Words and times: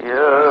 Yeah. 0.00 0.47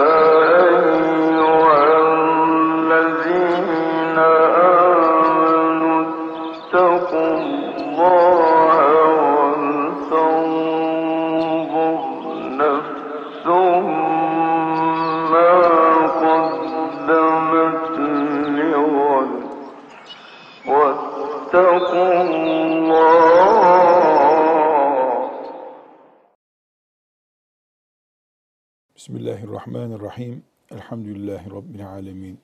Bismillahirrahmanirrahim. 29.67 30.43
Elhamdülillahi 30.71 31.51
Rabbil 31.51 31.87
alemin. 31.87 32.39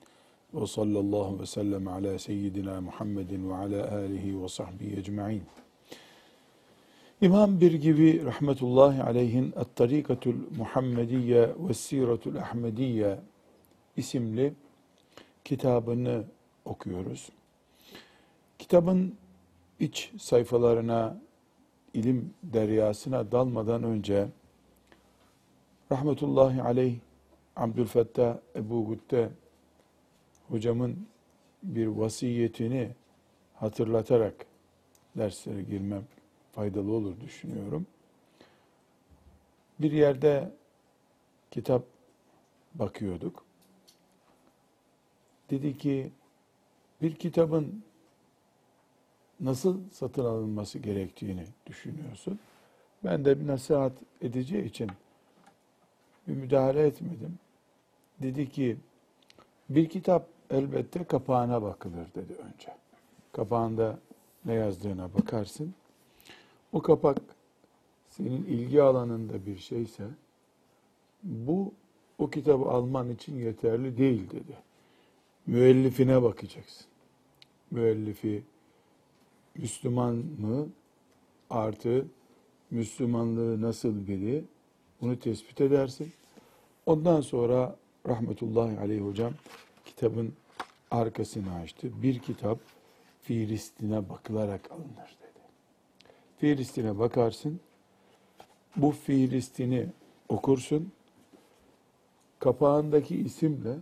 Ve 0.54 0.66
sallallahu 0.66 1.40
ve 1.40 1.46
sellem 1.46 1.88
ala 1.88 2.18
seyyidina 2.18 2.80
Muhammedin 2.80 3.50
ve 3.50 3.54
ala 3.54 3.92
alihi 3.92 4.42
ve 4.42 4.48
sahbihi 4.48 4.96
ecma'in. 4.98 5.42
İmam 7.20 7.60
Birgivi 7.60 8.24
rahmetullahi 8.24 9.02
aleyhin 9.02 9.54
Et-Tarikatul 9.56 10.34
Muhammediye 10.58 11.50
ve 11.68 11.74
Siratul 11.74 12.36
Ahmediye 12.36 13.18
isimli 13.96 14.54
kitabını 15.44 16.24
okuyoruz. 16.64 17.28
Kitabın 18.58 19.14
iç 19.80 20.12
sayfalarına, 20.18 21.20
ilim 21.94 22.34
deryasına 22.42 23.32
dalmadan 23.32 23.82
önce 23.82 24.28
rahmetullahi 25.92 26.62
aleyh 26.62 26.94
Abdülfettah 27.56 28.38
Ebu 28.56 28.88
Gütte 28.88 29.30
hocamın 30.48 31.06
bir 31.62 31.86
vasiyetini 31.86 32.90
hatırlatarak 33.54 34.46
derslere 35.16 35.62
girmem 35.62 36.04
faydalı 36.52 36.92
olur 36.92 37.20
düşünüyorum. 37.20 37.86
Bir 39.78 39.92
yerde 39.92 40.52
kitap 41.50 41.84
bakıyorduk. 42.74 43.44
Dedi 45.50 45.78
ki 45.78 46.12
bir 47.02 47.14
kitabın 47.14 47.84
nasıl 49.40 49.90
satın 49.90 50.24
alınması 50.24 50.78
gerektiğini 50.78 51.46
düşünüyorsun. 51.66 52.38
Ben 53.04 53.24
de 53.24 53.40
bir 53.40 53.46
nasihat 53.46 53.92
edeceği 54.20 54.64
için 54.64 54.90
bir 56.28 56.34
müdahale 56.34 56.86
etmedim. 56.86 57.38
Dedi 58.22 58.48
ki 58.48 58.76
bir 59.68 59.88
kitap 59.88 60.26
elbette 60.50 61.04
kapağına 61.04 61.62
bakılır 61.62 62.06
dedi 62.14 62.32
önce. 62.32 62.76
Kapağında 63.32 63.98
ne 64.44 64.54
yazdığına 64.54 65.14
bakarsın. 65.14 65.74
O 66.72 66.82
kapak 66.82 67.18
senin 68.08 68.44
ilgi 68.44 68.82
alanında 68.82 69.46
bir 69.46 69.58
şeyse 69.58 70.04
bu 71.22 71.72
o 72.18 72.30
kitabı 72.30 72.64
alman 72.64 73.10
için 73.10 73.36
yeterli 73.36 73.98
değil 73.98 74.30
dedi. 74.30 74.56
Müellifine 75.46 76.22
bakacaksın. 76.22 76.86
Müellifi 77.70 78.42
Müslüman 79.54 80.14
mı 80.14 80.68
artı 81.50 82.06
Müslümanlığı 82.70 83.62
nasıl 83.62 84.06
biri 84.06 84.44
bunu 85.00 85.18
tespit 85.18 85.60
edersin. 85.60 86.12
Ondan 86.86 87.20
sonra 87.20 87.76
rahmetullahi 88.08 88.78
aleyh 88.78 89.00
hocam 89.00 89.32
kitabın 89.84 90.34
arkasını 90.90 91.54
açtı. 91.54 92.02
Bir 92.02 92.18
kitap 92.18 92.58
Filistin'e 93.22 94.08
bakılarak 94.08 94.70
alınır 94.70 95.16
dedi. 95.22 95.40
Filistin'e 96.38 96.98
bakarsın. 96.98 97.60
Bu 98.76 98.90
Filistin'i 98.90 99.86
okursun. 100.28 100.92
Kapağındaki 102.38 103.16
isimle 103.16 103.76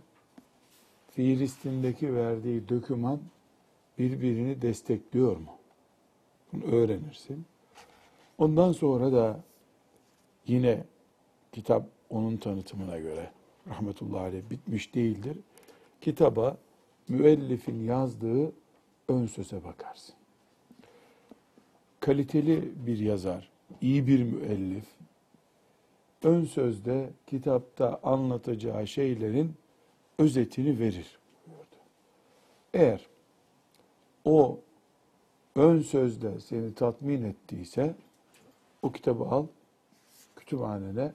Filistin'deki 1.10 2.14
verdiği 2.14 2.68
döküman 2.68 3.20
birbirini 3.98 4.62
destekliyor 4.62 5.36
mu? 5.36 5.56
Bunu 6.52 6.64
öğrenirsin. 6.64 7.44
Ondan 8.38 8.72
sonra 8.72 9.12
da 9.12 9.40
yine 10.46 10.84
kitap 11.52 11.86
onun 12.10 12.36
tanıtımına 12.36 12.98
göre 12.98 13.30
rahmetullahi 13.68 14.22
aleyh 14.22 14.42
bitmiş 14.50 14.94
değildir. 14.94 15.38
Kitaba 16.00 16.56
müellifin 17.08 17.84
yazdığı 17.84 18.52
ön 19.08 19.26
söze 19.26 19.64
bakarsın. 19.64 20.14
Kaliteli 22.00 22.72
bir 22.86 22.98
yazar, 22.98 23.50
iyi 23.80 24.06
bir 24.06 24.22
müellif, 24.22 24.84
ön 26.22 26.44
sözde 26.44 27.10
kitapta 27.26 28.00
anlatacağı 28.02 28.86
şeylerin 28.86 29.54
özetini 30.18 30.78
verir. 30.78 31.18
Eğer 32.74 33.06
o 34.24 34.60
ön 35.56 35.80
sözde 35.80 36.40
seni 36.40 36.74
tatmin 36.74 37.22
ettiyse 37.22 37.94
o 38.82 38.92
kitabı 38.92 39.24
al, 39.24 39.46
kütüphanene 40.36 41.12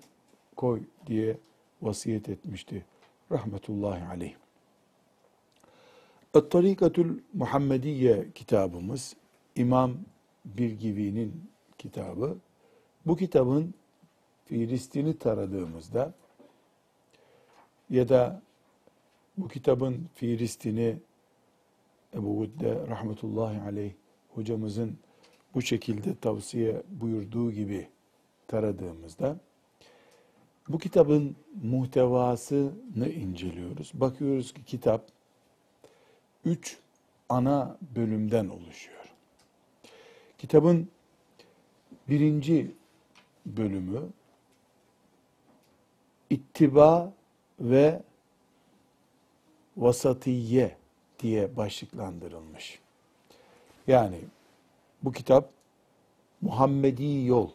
koy 0.56 0.82
diye 1.08 1.38
vasiyet 1.82 2.30
etmişti. 2.30 2.86
Rahmetullahi 3.32 4.04
aleyh. 4.04 4.36
Et-Tarikatul 6.36 7.20
Muhammediye 7.34 8.28
kitabımız 8.36 9.16
İmam 9.56 9.98
Birgivi'nin 10.46 11.52
kitabı. 11.78 12.38
Bu 13.06 13.18
kitabın 13.18 13.74
Filistin'i 14.46 15.18
taradığımızda 15.18 16.14
ya 17.90 18.10
da 18.10 18.42
bu 19.38 19.48
kitabın 19.48 20.10
Filistin'i 20.16 20.98
Ebu 22.14 22.38
Gudde 22.38 22.88
rahmetullahi 22.88 23.62
aleyh 23.62 23.94
hocamızın 24.30 24.98
bu 25.56 25.62
şekilde 25.62 26.16
tavsiye 26.16 26.84
buyurduğu 26.90 27.52
gibi 27.52 27.88
taradığımızda 28.48 29.40
bu 30.70 30.80
kitabın 30.80 31.36
muhtevasını 31.64 33.10
inceliyoruz. 33.10 33.92
Bakıyoruz 33.94 34.54
ki 34.54 34.66
kitap 34.66 35.08
üç 36.46 36.78
ana 37.30 37.78
bölümden 37.96 38.48
oluşuyor. 38.48 39.14
Kitabın 40.38 40.90
birinci 42.10 42.72
bölümü 43.46 44.10
ittiba 46.30 47.14
ve 47.60 48.02
vasatiye 49.78 50.78
diye 51.20 51.58
başlıklandırılmış. 51.58 52.80
Yani 53.88 54.20
bu 55.04 55.12
kitap 55.12 55.50
Muhammedi 56.42 57.26
yol, 57.26 57.50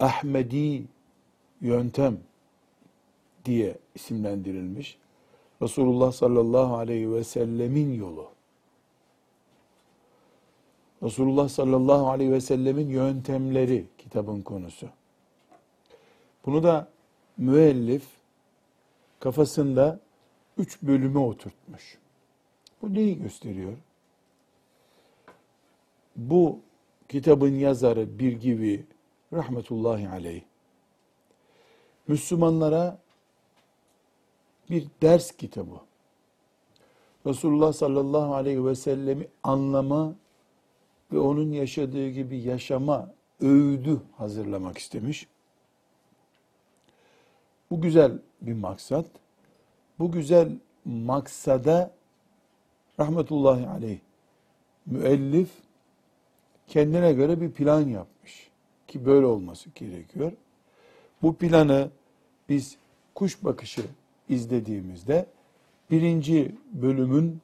Ahmedi 0.00 0.84
yöntem 1.60 2.18
diye 3.44 3.78
isimlendirilmiş. 3.94 4.98
Resulullah 5.62 6.12
sallallahu 6.12 6.76
aleyhi 6.76 7.12
ve 7.12 7.24
sellemin 7.24 7.92
yolu. 7.92 8.28
Resulullah 11.02 11.48
sallallahu 11.48 12.08
aleyhi 12.08 12.32
ve 12.32 12.40
sellemin 12.40 12.88
yöntemleri 12.88 13.86
kitabın 13.98 14.42
konusu. 14.42 14.88
Bunu 16.46 16.62
da 16.62 16.88
müellif 17.36 18.06
kafasında 19.20 20.00
üç 20.58 20.82
bölüme 20.82 21.18
oturtmuş. 21.18 21.98
Bu 22.82 22.94
neyi 22.94 23.22
gösteriyor? 23.22 23.72
Bu 26.16 26.60
kitabın 27.08 27.54
yazarı 27.54 28.18
bir 28.18 28.32
gibi 28.32 28.84
rahmetullahi 29.32 30.08
aleyh 30.08 30.42
Müslümanlara 32.08 32.98
bir 34.70 34.86
ders 35.02 35.36
kitabı. 35.36 35.80
Resulullah 37.26 37.72
sallallahu 37.72 38.34
aleyhi 38.34 38.66
ve 38.66 38.74
sellemi 38.74 39.28
anlama 39.42 40.14
ve 41.12 41.18
onun 41.18 41.52
yaşadığı 41.52 42.08
gibi 42.08 42.38
yaşama 42.38 43.14
öğüdü 43.40 44.00
hazırlamak 44.16 44.78
istemiş. 44.78 45.28
Bu 47.70 47.80
güzel 47.80 48.18
bir 48.40 48.52
maksat. 48.52 49.06
Bu 49.98 50.12
güzel 50.12 50.58
maksada 50.84 51.90
rahmetullahi 53.00 53.68
aleyh 53.68 53.98
müellif 54.86 55.50
kendine 56.66 57.12
göre 57.12 57.40
bir 57.40 57.50
plan 57.50 57.80
yapmış 57.80 58.17
ki 58.88 59.06
böyle 59.06 59.26
olması 59.26 59.70
gerekiyor. 59.70 60.32
Bu 61.22 61.34
planı 61.36 61.90
biz 62.48 62.76
kuş 63.14 63.44
bakışı 63.44 63.82
izlediğimizde 64.28 65.26
birinci 65.90 66.54
bölümün 66.72 67.40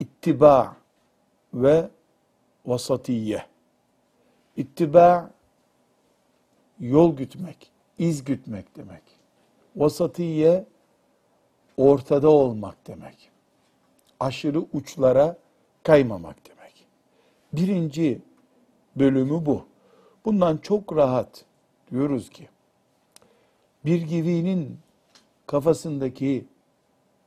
ittiba 0.00 0.76
ve 1.54 1.88
vasatiye. 2.66 3.46
İttiba 4.56 5.30
yol 6.80 7.16
gütmek, 7.16 7.70
iz 7.98 8.24
gütmek 8.24 8.76
demek. 8.76 9.02
Vasatiye 9.76 10.64
ortada 11.76 12.30
olmak 12.30 12.86
demek. 12.86 13.30
Aşırı 14.20 14.64
uçlara 14.72 15.36
kaymamak 15.82 16.36
demek. 16.48 16.86
Birinci 17.52 18.20
bölümü 18.96 19.46
bu. 19.46 19.66
Bundan 20.26 20.56
çok 20.56 20.96
rahat 20.96 21.44
diyoruz 21.90 22.30
ki 22.30 22.48
bir 23.84 24.02
givinin 24.02 24.78
kafasındaki 25.46 26.46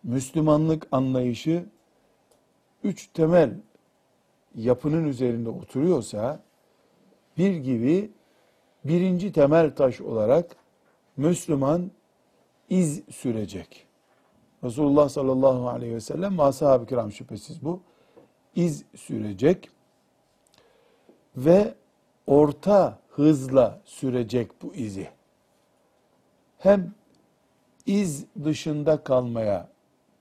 Müslümanlık 0.03 0.87
anlayışı 0.91 1.65
üç 2.83 3.07
temel 3.07 3.53
yapının 4.55 5.07
üzerinde 5.07 5.49
oturuyorsa 5.49 6.39
bir 7.37 7.55
gibi 7.55 8.11
birinci 8.83 9.31
temel 9.31 9.75
taş 9.75 10.01
olarak 10.01 10.55
Müslüman 11.17 11.91
iz 12.69 13.03
sürecek. 13.11 13.87
Resulullah 14.63 15.09
sallallahu 15.09 15.69
aleyhi 15.69 15.95
ve 15.95 16.01
sellem 16.01 16.37
ve 16.37 16.43
ashab-ı 16.43 16.85
kiram 16.85 17.11
şüphesiz 17.11 17.63
bu. 17.63 17.81
iz 18.55 18.83
sürecek 18.95 19.69
ve 21.37 21.78
orta 22.29 22.99
hızla 23.09 23.79
sürecek 23.85 24.51
bu 24.61 24.75
izi. 24.75 25.07
Hem 26.57 26.93
iz 27.85 28.25
dışında 28.43 29.03
kalmaya 29.03 29.67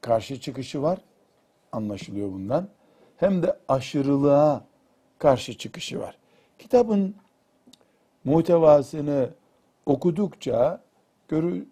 karşı 0.00 0.40
çıkışı 0.40 0.82
var, 0.82 0.99
anlaşılıyor 1.72 2.32
bundan. 2.32 2.69
Hem 3.16 3.43
de 3.43 3.56
aşırılığa 3.69 4.64
karşı 5.19 5.58
çıkışı 5.58 6.00
var. 6.00 6.19
Kitabın 6.58 7.14
muhtevasını 8.25 9.31
okudukça 9.87 10.81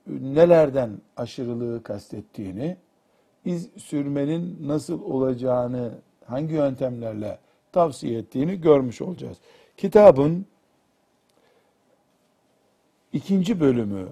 nelerden 0.06 0.90
aşırılığı 1.16 1.82
kastettiğini, 1.82 2.76
iz 3.44 3.68
sürmenin 3.76 4.68
nasıl 4.68 5.02
olacağını, 5.02 5.90
hangi 6.24 6.54
yöntemlerle 6.54 7.38
tavsiye 7.72 8.18
ettiğini 8.18 8.60
görmüş 8.60 9.02
olacağız. 9.02 9.36
Kitabın 9.76 10.46
ikinci 13.12 13.60
bölümü 13.60 14.08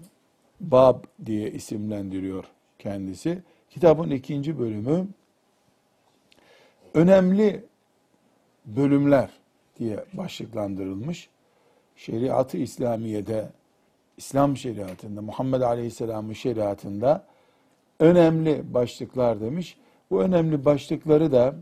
Bab 0.60 1.04
diye 1.26 1.50
isimlendiriyor 1.50 2.44
kendisi. 2.78 3.42
Kitabın 3.70 4.10
ikinci 4.10 4.58
bölümü 4.58 5.08
önemli 6.94 7.64
bölümler 8.66 9.30
diye 9.78 10.04
başlıklandırılmış. 10.12 11.28
Şeriatı 11.96 12.56
İslamiye'de, 12.58 13.48
İslam 14.16 14.56
şeriatında, 14.56 15.22
Muhammed 15.22 15.60
Aleyhisselam'ın 15.60 16.32
şeriatında 16.32 17.26
önemli 18.00 18.74
başlıklar 18.74 19.40
demiş. 19.40 19.76
Bu 20.10 20.22
önemli 20.22 20.64
başlıkları 20.64 21.32
da 21.32 21.54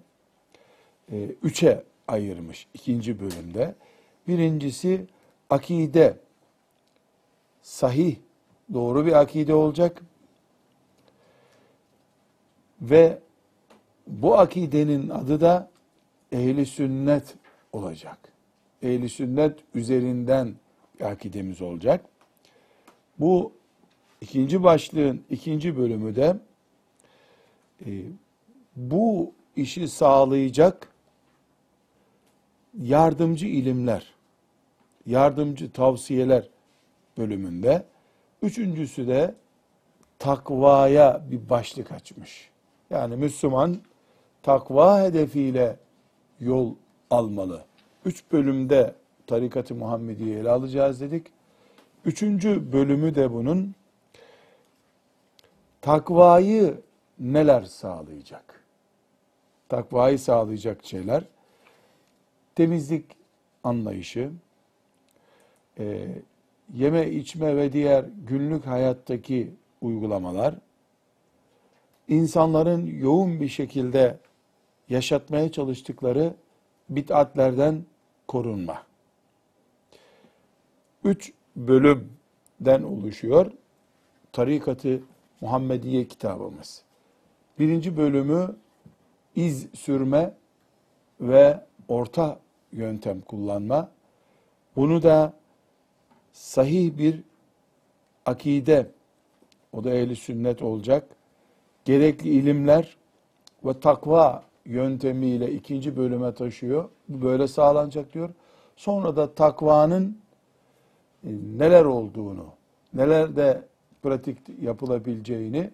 e, 1.13 1.25
üçe 1.43 1.85
ayırmış 2.09 2.67
ikinci 2.75 3.21
bölümde. 3.21 3.75
Birincisi 4.29 5.07
akide, 5.51 6.17
sahih, 7.63 8.17
doğru 8.73 9.07
bir 9.07 9.13
akide 9.13 9.55
olacak. 9.55 10.03
Ve 12.81 13.19
bu 14.07 14.39
akidenin 14.39 15.09
adı 15.09 15.41
da 15.41 15.71
ehli 16.33 16.67
sünnet 16.67 17.35
olacak. 17.73 18.19
Ehli 18.83 19.09
sünnet 19.09 19.59
üzerinden 19.75 20.55
bir 21.01 21.05
akidemiz 21.05 21.63
olacak. 21.63 22.05
Bu 23.19 23.53
ikinci 24.21 24.63
başlığın 24.63 25.25
ikinci 25.31 25.77
bölümü 25.77 26.17
de 26.17 26.37
e, 27.87 27.91
bu 28.77 29.33
işi 29.57 29.89
sağlayacak 29.89 30.92
yardımcı 32.81 33.47
ilimler, 33.47 34.15
yardımcı 35.07 35.73
tavsiyeler 35.73 36.49
bölümünde. 37.19 37.85
Üçüncüsü 38.43 39.09
de 39.09 39.35
takvaya 40.19 41.23
bir 41.31 41.51
başlık 41.51 41.93
açmış. 41.93 42.51
Yani 42.91 43.17
Müslüman 43.17 43.77
takva 44.43 45.01
hedefiyle 45.01 45.77
yol 46.41 46.75
almalı. 47.11 47.65
Üç 48.05 48.25
bölümde 48.33 48.95
tarikat-ı 49.27 49.75
Muhammediye 49.75 50.39
ele 50.39 50.51
alacağız 50.51 51.01
dedik. 51.01 51.27
Üçüncü 52.05 52.73
bölümü 52.73 53.15
de 53.15 53.33
bunun 53.33 53.75
takvayı 55.81 56.81
neler 57.19 57.63
sağlayacak? 57.63 58.65
Takvayı 59.69 60.19
sağlayacak 60.19 60.85
şeyler 60.85 61.25
temizlik 62.55 63.05
anlayışı, 63.65 64.31
e, 65.79 66.09
yeme 66.75 67.11
içme 67.11 67.57
ve 67.57 67.73
diğer 67.73 68.05
günlük 68.27 68.67
hayattaki 68.67 69.51
uygulamalar, 69.81 70.55
insanların 72.09 72.87
yoğun 72.87 73.41
bir 73.41 73.49
şekilde 73.49 74.19
yaşatmaya 74.89 75.53
çalıştıkları 75.53 76.35
bid'atlerden 76.91 77.85
korunma. 78.29 78.83
Üç 81.05 81.33
bölümden 81.57 82.83
oluşuyor 82.83 83.53
Tarikatı 84.33 85.03
Muhammediye 85.41 86.09
kitabımız. 86.09 86.83
Birinci 87.59 87.97
bölümü 87.97 88.57
iz 89.37 89.67
sürme 89.75 90.35
ve 91.21 91.61
orta 91.93 92.39
yöntem 92.73 93.21
kullanma. 93.21 93.91
Bunu 94.77 95.03
da 95.03 95.33
sahih 96.33 96.99
bir 96.99 97.23
akide, 98.27 98.91
o 99.73 99.85
da 99.85 99.91
ehli 99.91 100.17
sünnet 100.17 100.63
olacak, 100.63 101.09
gerekli 101.85 102.29
ilimler 102.29 102.97
ve 103.65 103.81
takva 103.81 104.45
yöntemiyle 104.65 105.53
ikinci 105.53 105.97
bölüme 105.97 106.35
taşıyor. 106.35 106.89
Bu 107.09 107.23
böyle 107.23 107.49
sağlanacak 107.49 108.15
diyor. 108.15 108.31
Sonra 108.77 109.17
da 109.17 109.35
takvanın 109.35 110.19
e, 111.25 111.29
neler 111.59 111.85
olduğunu, 111.85 112.47
nelerde 112.95 113.63
pratik 114.03 114.39
yapılabileceğini 114.61 115.71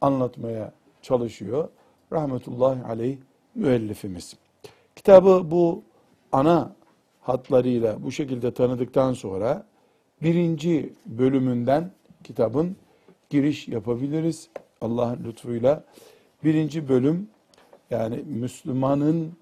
anlatmaya 0.00 0.72
çalışıyor. 1.02 1.68
Rahmetullahi 2.12 2.84
aleyh 2.84 3.18
müellifimiz. 3.54 4.43
Kitabı 4.96 5.50
bu 5.50 5.82
ana 6.32 6.76
hatlarıyla 7.20 8.02
bu 8.02 8.12
şekilde 8.12 8.54
tanıdıktan 8.54 9.12
sonra 9.12 9.66
birinci 10.22 10.92
bölümünden 11.06 11.90
kitabın 12.24 12.76
giriş 13.30 13.68
yapabiliriz. 13.68 14.48
Allah'ın 14.80 15.24
lütfuyla. 15.24 15.84
Birinci 16.44 16.88
bölüm 16.88 17.28
yani 17.90 18.16
Müslümanın 18.16 19.32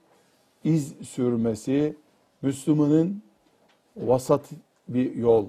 iz 0.64 0.94
sürmesi, 1.08 1.96
Müslümanın 2.42 3.22
vasat 3.96 4.50
bir 4.88 5.14
yol 5.14 5.46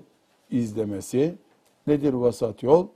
izlemesi. 0.51 1.35
Nedir 1.87 2.13
vasat 2.13 2.63
yol? 2.63 2.87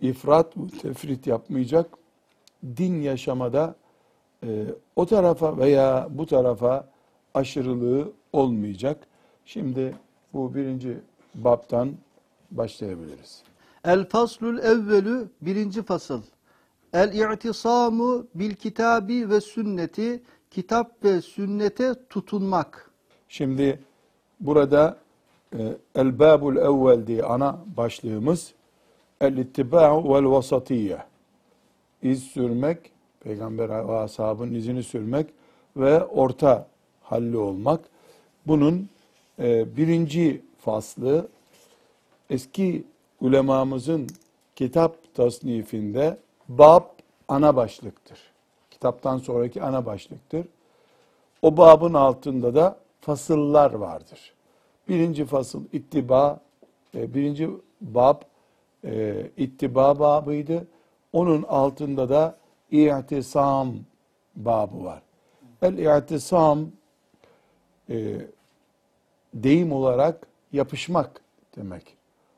İfrat, 0.00 0.54
tefrit 0.82 1.26
yapmayacak. 1.26 1.98
Din 2.76 3.00
yaşamada 3.00 3.76
e, 4.42 4.66
o 4.96 5.06
tarafa 5.06 5.58
veya 5.58 6.08
bu 6.10 6.26
tarafa 6.26 6.88
aşırılığı 7.34 8.12
olmayacak. 8.32 9.06
Şimdi 9.44 9.96
bu 10.32 10.54
birinci 10.54 10.98
baptan 11.34 11.92
başlayabiliriz. 12.50 13.42
El 13.84 14.08
faslul 14.08 14.58
evvelü 14.58 15.28
birinci 15.40 15.82
fasıl. 15.82 16.22
El 16.92 17.32
i'tisamu 17.32 18.26
bil 18.34 18.54
kitabi 18.54 19.30
ve 19.30 19.40
sünneti 19.40 20.22
kitap 20.50 21.04
ve 21.04 21.22
sünnete 21.22 21.94
tutunmak. 22.10 22.90
Şimdi 23.28 23.80
burada 24.40 24.96
e, 25.58 25.76
el 25.94 26.18
babul 26.18 26.56
evvel 26.56 27.06
diye 27.06 27.22
ana 27.22 27.58
başlığımız 27.76 28.52
el 29.20 29.36
ittiba'u 29.36 30.14
vel 30.14 30.24
vasatiyye. 30.24 30.98
İz 32.02 32.22
sürmek, 32.22 32.90
peygamber 33.28 33.68
ve 33.88 33.92
ashabın 33.92 34.54
izini 34.54 34.82
sürmek 34.82 35.26
ve 35.76 36.04
orta 36.04 36.66
halli 37.02 37.36
olmak. 37.36 37.80
Bunun 38.46 38.88
e, 39.38 39.76
birinci 39.76 40.42
faslı 40.58 41.28
eski 42.30 42.84
ulemamızın 43.20 44.06
kitap 44.56 45.14
tasnifinde 45.14 46.18
bab 46.48 46.82
ana 47.28 47.56
başlıktır. 47.56 48.18
Kitaptan 48.70 49.18
sonraki 49.18 49.62
ana 49.62 49.86
başlıktır. 49.86 50.46
O 51.42 51.56
babın 51.56 51.94
altında 51.94 52.54
da 52.54 52.78
fasıllar 53.00 53.72
vardır. 53.72 54.32
Birinci 54.88 55.24
fasıl 55.24 55.64
ittiba, 55.72 56.40
e, 56.94 57.14
birinci 57.14 57.50
bab 57.80 58.22
e, 58.84 59.26
ittiba 59.36 59.98
babıydı. 59.98 60.66
Onun 61.12 61.42
altında 61.42 62.08
da 62.08 62.38
i'tisam 62.71 63.75
babı 64.35 64.83
var. 64.83 65.01
El-i'tisam 65.61 66.67
e, 67.89 68.15
deyim 69.33 69.71
olarak 69.71 70.27
yapışmak 70.53 71.21
demek. 71.57 71.97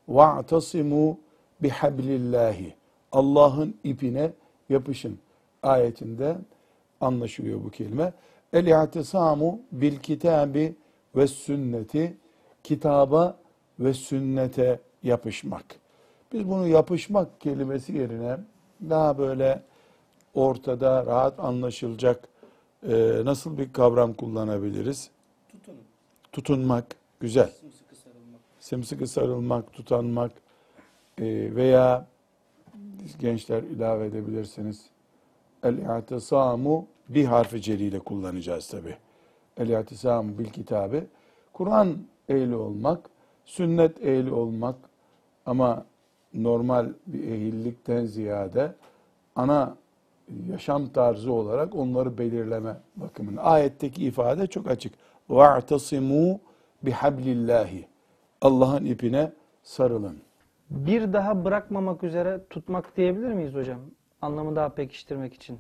وَاَعْتَصِمُوا 0.10 1.16
bihablillahi. 1.62 2.76
Allah'ın 3.12 3.78
ipine 3.84 4.32
yapışın. 4.70 5.20
Ayetinde 5.64 6.36
anlaşılıyor 7.02 7.64
bu 7.64 7.70
kelime. 7.70 8.14
El-i'tisamu 8.54 9.60
bil 9.72 9.98
kitabi 9.98 10.76
ve 11.16 11.28
sünneti 11.28 12.18
kitaba 12.64 13.38
ve 13.80 13.94
sünnete 13.94 14.80
yapışmak. 15.04 15.66
Biz 16.34 16.50
bunu 16.50 16.68
yapışmak 16.68 17.42
kelimesi 17.42 17.94
yerine 17.94 18.38
daha 18.90 19.18
böyle 19.18 19.62
ortada 20.35 21.07
rahat 21.07 21.41
anlaşılacak 21.41 22.29
e, 22.89 23.21
nasıl 23.25 23.59
bir 23.59 23.73
kavram 23.73 24.13
kullanabiliriz? 24.13 25.11
Tutunun. 25.49 25.79
Tutunmak, 26.33 26.87
güzel. 27.21 27.51
Sımsıkı 27.61 27.97
sarılmak. 27.97 28.41
Sımsıkı 28.61 29.07
sarılmak, 29.07 29.73
tutanmak 29.73 30.33
e, 31.19 31.25
veya 31.55 32.07
gençler 33.19 33.63
ilave 33.63 34.07
edebilirsiniz. 34.07 34.87
El-i'tisamu 35.63 36.87
bir 37.09 37.25
harfi 37.25 37.63
celiyle 37.63 37.99
kullanacağız 37.99 38.69
tabi. 38.69 38.97
El-i'tisamu 39.57 40.39
bil 40.39 40.51
kitabı. 40.51 41.05
Kur'an 41.53 41.97
ehli 42.29 42.55
olmak, 42.57 43.11
sünnet 43.45 44.05
ehli 44.05 44.33
olmak 44.33 44.77
ama 45.47 45.87
normal 46.35 46.89
bir 47.07 47.23
ehillikten 47.23 48.05
ziyade 48.05 48.73
ana 49.37 49.77
yaşam 50.50 50.90
tarzı 50.90 51.34
olarak 51.34 51.76
onları 51.76 52.18
belirleme 52.18 52.78
bakımında. 52.96 53.42
Ayetteki 53.42 54.06
ifade 54.06 54.48
çok 54.48 54.68
açık. 54.68 54.94
وَاَعْتَصِمُوا 55.30 56.40
bihablillahi. 56.84 57.88
Allah'ın 58.42 58.86
ipine 58.86 59.32
sarılın. 59.64 60.18
Bir 60.70 61.14
daha 61.14 61.46
bırakmamak 61.46 62.04
üzere 62.04 62.42
tutmak 62.50 62.98
diyebilir 62.98 63.34
miyiz 63.34 63.54
hocam? 63.54 63.80
Anlamı 64.22 64.56
daha 64.56 64.70
pekiştirmek 64.70 65.34
için. 65.34 65.60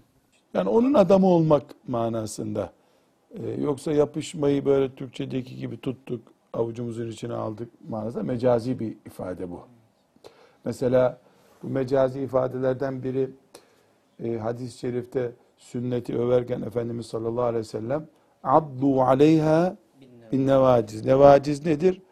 Yani 0.53 0.69
onun 0.69 0.93
adamı 0.93 1.27
olmak 1.27 1.63
manasında. 1.88 2.71
Ee, 3.31 3.50
yoksa 3.50 3.91
yapışmayı 3.91 4.65
böyle 4.65 4.95
Türkçedeki 4.95 5.55
gibi 5.55 5.81
tuttuk, 5.81 6.21
avucumuzun 6.53 7.07
içine 7.09 7.33
aldık 7.33 7.69
manasında 7.89 8.24
mecazi 8.24 8.79
bir 8.79 8.97
ifade 9.05 9.51
bu. 9.51 9.59
Mesela 10.65 11.17
bu 11.63 11.67
mecazi 11.67 12.21
ifadelerden 12.21 13.03
biri 13.03 13.29
e, 14.24 14.38
hadis-i 14.38 14.78
şerifte 14.78 15.32
sünneti 15.56 16.18
överken 16.18 16.62
Efendimiz 16.62 17.06
sallallahu 17.06 17.44
aleyhi 17.44 17.64
ve 17.64 17.68
sellem 17.68 18.06
addu 18.42 19.02
aleyha 19.02 19.76
bin 20.32 20.46
nevaciz. 20.46 21.04
Nevaciz 21.04 21.66
nedir? 21.66 22.02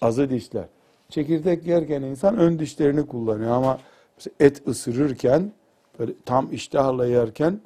Azı 0.00 0.30
dişler. 0.30 0.64
Çekirdek 1.08 1.66
yerken 1.66 2.02
insan 2.02 2.36
ön 2.38 2.58
dişlerini 2.58 3.06
kullanıyor 3.06 3.50
ama 3.50 3.78
et 4.40 4.68
ısırırken 4.68 5.52
böyle 5.98 6.12
tam 6.24 6.52
iştahla 6.52 7.06
yerken 7.06 7.60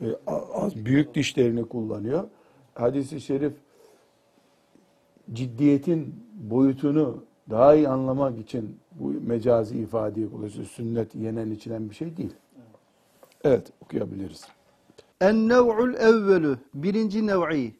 e, 0.00 0.06
az 0.54 0.76
büyük 0.76 1.14
dişlerini 1.14 1.64
kullanıyor. 1.64 2.24
Hadis-i 2.74 3.20
şerif 3.20 3.52
ciddiyetin 5.32 6.24
boyutunu 6.34 7.24
daha 7.50 7.74
iyi 7.74 7.88
anlamak 7.88 8.38
için 8.38 8.78
bu 8.92 9.08
mecazi 9.08 9.78
ifadeyi 9.78 10.30
kullanıyor. 10.30 10.64
Sünnet 10.64 11.14
yenen 11.14 11.50
içilen 11.50 11.90
bir 11.90 11.94
şey 11.94 12.16
değil. 12.16 12.34
Evet 13.44 13.72
okuyabiliriz. 13.80 14.44
En-nev'ul 15.20 15.94
evvelü 15.94 16.58
birinci 16.74 17.26
nev'i 17.26 17.74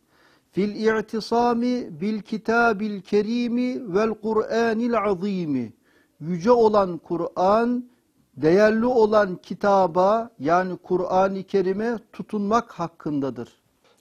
fil 0.51 0.99
i'tisami 0.99 2.01
bil 2.01 2.23
kitabil 2.23 3.01
kerimi 3.01 3.95
vel 3.95 4.15
Kur'anil 4.15 4.99
azimi 4.99 5.73
yüce 6.21 6.51
olan 6.51 6.99
Kur'an 6.99 7.91
değerli 8.37 8.87
olan 8.87 9.37
kitaba 9.37 10.31
yani 10.39 10.77
Kur'an-ı 10.77 11.43
Kerim'e 11.43 11.99
tutunmak 12.13 12.73
hakkındadır. 12.73 13.49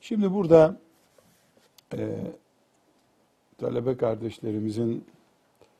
Şimdi 0.01 0.34
burada 0.34 0.78
e, 1.94 2.18
talebe 3.58 3.98
kardeşlerimizin 3.98 5.06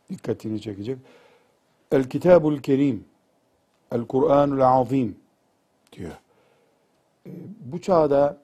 dikkatini 0.10 0.62
çekecek. 0.62 0.98
El 1.92 2.10
Kitabul 2.10 2.58
Kerim, 2.58 3.06
El 3.92 4.06
Kur'anul 4.06 4.62
Azim 4.62 5.16
diyor. 5.92 6.18
E, 7.26 7.32
bu 7.60 7.82
çağda 7.82 8.38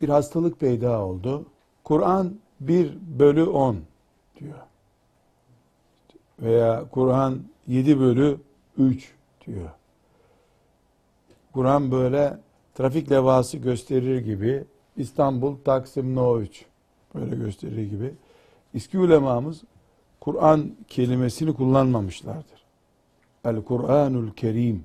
bir 0.00 0.08
hastalık 0.08 0.60
peyda 0.60 1.04
oldu. 1.04 1.46
Kur'an 1.84 2.34
1 2.60 2.98
bölü 3.18 3.44
10 3.44 3.76
diyor. 4.40 4.58
Veya 6.40 6.84
Kur'an 6.90 7.42
7 7.66 8.00
bölü 8.00 8.38
3 8.78 9.14
diyor. 9.46 9.70
Kur'an 11.52 11.90
böyle 11.90 12.38
trafik 12.74 13.10
levhası 13.10 13.56
gösterir 13.56 14.18
gibi 14.18 14.64
İstanbul 14.96 15.56
Taksim 15.64 16.14
No 16.14 16.40
3 16.40 16.64
böyle 17.14 17.36
gösterir 17.36 17.90
gibi. 17.90 18.14
Eski 18.74 18.98
ulemamız 18.98 19.62
Kur'an 20.20 20.76
kelimesini 20.88 21.54
kullanmamışlardır. 21.54 22.64
El 23.44 23.62
Kur'anul 23.62 24.30
Kerim 24.30 24.84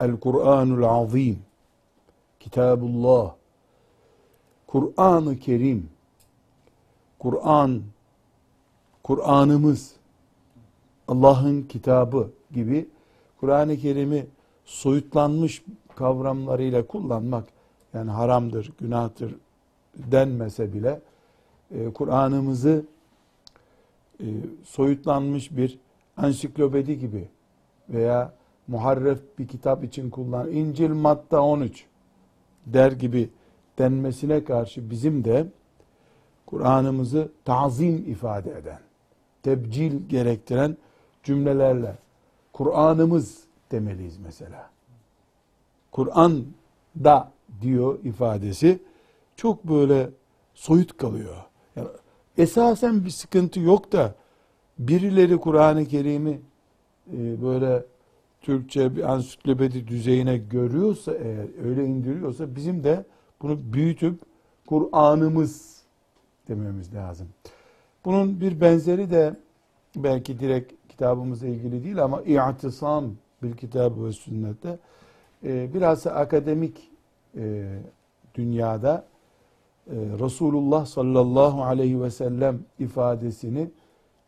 El 0.00 0.20
Kur'anul 0.20 0.82
Azim. 0.82 1.38
Kitabullah. 2.40 3.34
Kur'an-ı 4.66 5.38
Kerim. 5.38 5.90
Kur'an 7.18 7.82
Kur'an'ımız. 9.02 9.92
Allah'ın 11.08 11.62
kitabı 11.62 12.30
gibi 12.50 12.88
Kur'an-ı 13.40 13.76
Kerim'i 13.76 14.26
soyutlanmış 14.64 15.62
kavramlarıyla 15.96 16.86
kullanmak 16.86 17.44
yani 17.94 18.10
haramdır, 18.10 18.72
günahtır 18.80 19.34
denmese 19.96 20.72
bile 20.72 21.00
e, 21.70 21.92
Kur'an'ımızı 21.92 22.84
e, 24.20 24.26
soyutlanmış 24.64 25.56
bir 25.56 25.78
ansiklopedi 26.16 26.98
gibi 26.98 27.28
veya 27.88 28.32
muharref 28.70 29.18
bir 29.38 29.48
kitap 29.48 29.84
için 29.84 30.10
kullan 30.10 30.50
İncil 30.50 30.90
Matta 30.90 31.42
13 31.42 31.86
der 32.66 32.92
gibi 32.92 33.30
denmesine 33.78 34.44
karşı 34.44 34.90
bizim 34.90 35.24
de 35.24 35.46
Kur'an'ımızı 36.46 37.28
tazim 37.44 37.96
ifade 37.96 38.50
eden, 38.50 38.78
tebcil 39.42 40.08
gerektiren 40.08 40.76
cümlelerle 41.22 41.96
Kur'an'ımız 42.52 43.44
demeliyiz 43.70 44.18
mesela. 44.18 44.70
Kur'an 45.90 46.44
da 47.04 47.32
diyor 47.60 47.98
ifadesi 48.04 48.78
çok 49.36 49.64
böyle 49.64 50.10
soyut 50.54 50.96
kalıyor. 50.96 51.36
Yani 51.76 51.88
esasen 52.38 53.04
bir 53.04 53.10
sıkıntı 53.10 53.60
yok 53.60 53.92
da 53.92 54.14
birileri 54.78 55.38
Kur'an-ı 55.38 55.86
Kerim'i 55.86 56.40
e, 57.12 57.42
böyle 57.42 57.84
Türkçe 58.40 58.96
bir 58.96 59.12
ansiklopedi 59.12 59.88
düzeyine 59.88 60.38
görüyorsa 60.38 61.14
eğer 61.14 61.64
öyle 61.64 61.86
indiriyorsa 61.86 62.56
bizim 62.56 62.84
de 62.84 63.04
bunu 63.42 63.72
büyütüp 63.72 64.20
Kur'an'ımız 64.66 65.82
dememiz 66.48 66.94
lazım. 66.94 67.28
Bunun 68.04 68.40
bir 68.40 68.60
benzeri 68.60 69.10
de 69.10 69.36
belki 69.96 70.40
direkt 70.40 70.72
kitabımızla 70.88 71.46
ilgili 71.46 71.84
değil 71.84 72.04
ama 72.04 72.22
i'tisam 72.22 73.12
bil 73.42 73.52
kitabı 73.52 74.06
ve 74.06 74.12
sünnette 74.12 74.78
e, 75.44 75.74
biraz 75.74 76.06
akademik 76.06 76.90
e, 77.36 77.78
dünyada 78.34 79.04
e, 79.86 79.94
Resulullah 79.94 80.86
sallallahu 80.86 81.64
aleyhi 81.64 82.02
ve 82.02 82.10
sellem 82.10 82.60
ifadesini 82.78 83.70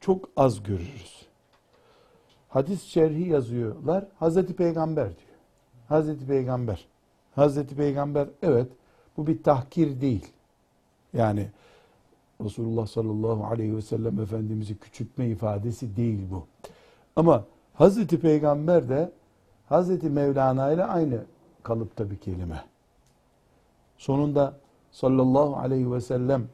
çok 0.01 0.29
az 0.37 0.63
görürüz. 0.63 1.27
Hadis 2.53 2.83
şerhi 2.83 3.29
yazıyorlar. 3.29 4.05
Hazreti 4.19 4.57
Peygamber 4.57 5.07
diyor. 5.07 5.39
Hazreti 5.89 6.27
Peygamber. 6.27 6.87
Hazreti 7.35 7.77
Peygamber 7.77 8.29
evet 8.43 8.67
bu 9.17 9.27
bir 9.27 9.43
tahkir 9.43 10.01
değil. 10.01 10.33
Yani 11.13 11.49
Resulullah 12.45 12.87
sallallahu 12.87 13.45
aleyhi 13.45 13.77
ve 13.77 13.83
sellem 13.83 14.21
Efendimiz'i 14.21 14.79
küçültme 14.79 15.29
ifadesi 15.29 15.97
değil 15.97 16.21
bu. 16.31 16.47
Ama 17.17 17.45
Hazreti 17.75 18.21
Peygamber 18.21 18.89
de 18.89 19.13
Hazreti 19.69 20.11
Mevlana 20.11 20.73
ile 20.73 20.85
aynı 20.85 21.25
kalıpta 21.63 22.11
bir 22.11 22.17
kelime. 22.17 22.65
Sonunda 23.97 24.59
sallallahu 24.91 25.57
aleyhi 25.57 25.93
ve 25.93 26.01
sellem 26.01 26.49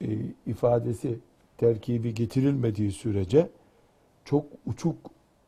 e, 0.00 0.06
ifadesi 0.46 1.18
terkibi 1.58 2.14
getirilmediği 2.14 2.92
sürece 2.92 3.50
çok 4.28 4.44
uçuk 4.66 4.96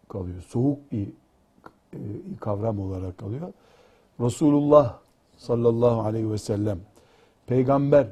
kalıyor. 0.09 0.43
Soğuk 0.49 0.93
bir 0.93 1.09
e, 1.93 1.99
kavram 2.41 2.81
olarak 2.81 3.19
kalıyor. 3.19 3.53
Resulullah 4.21 4.99
sallallahu 5.37 6.01
aleyhi 6.01 6.31
ve 6.31 6.39
sellem, 6.39 6.79
peygamber 7.47 8.07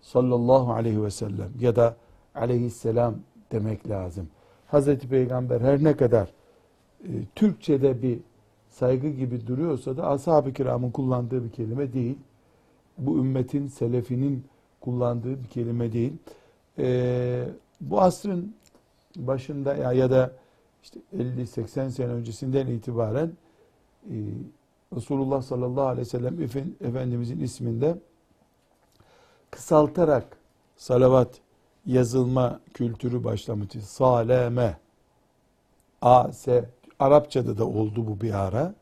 sallallahu 0.00 0.72
aleyhi 0.72 1.02
ve 1.02 1.10
sellem 1.10 1.50
ya 1.60 1.76
da 1.76 1.96
aleyhisselam 2.34 3.14
demek 3.52 3.88
lazım. 3.88 4.28
Hazreti 4.66 5.08
Peygamber 5.08 5.60
her 5.60 5.84
ne 5.84 5.96
kadar 5.96 6.32
e, 7.04 7.10
Türkçe'de 7.34 8.02
bir 8.02 8.18
saygı 8.70 9.08
gibi 9.08 9.46
duruyorsa 9.46 9.96
da 9.96 10.06
ashab-ı 10.06 10.52
kiramın 10.52 10.90
kullandığı 10.90 11.44
bir 11.44 11.50
kelime 11.50 11.92
değil. 11.92 12.18
Bu 12.98 13.18
ümmetin, 13.18 13.66
selefinin 13.66 14.44
kullandığı 14.80 15.42
bir 15.42 15.48
kelime 15.48 15.92
değil. 15.92 16.12
E, 16.78 17.48
bu 17.80 18.00
asrın 18.00 18.54
başında 19.16 19.74
ya, 19.74 19.92
ya 19.92 20.10
da 20.10 20.32
işte 20.82 21.00
50-80 21.16 21.90
sene 21.90 22.12
öncesinden 22.12 22.66
itibaren 22.66 23.32
e, 24.10 24.16
Resulullah 24.96 25.42
sallallahu 25.42 25.86
aleyhi 25.86 26.06
ve 26.06 26.10
sellem 26.10 26.34
Efe- 26.34 26.88
Efendimizin 26.88 27.40
isminde 27.40 27.98
kısaltarak 29.50 30.36
salavat 30.76 31.40
yazılma 31.86 32.60
kültürü 32.74 33.24
başlamış. 33.24 33.68
Saleme. 33.84 34.76
A, 36.02 36.32
S. 36.32 36.70
Arapçada 36.98 37.58
da 37.58 37.66
oldu 37.66 38.06
bu 38.06 38.20
bir 38.20 38.34
ara. 38.34 38.74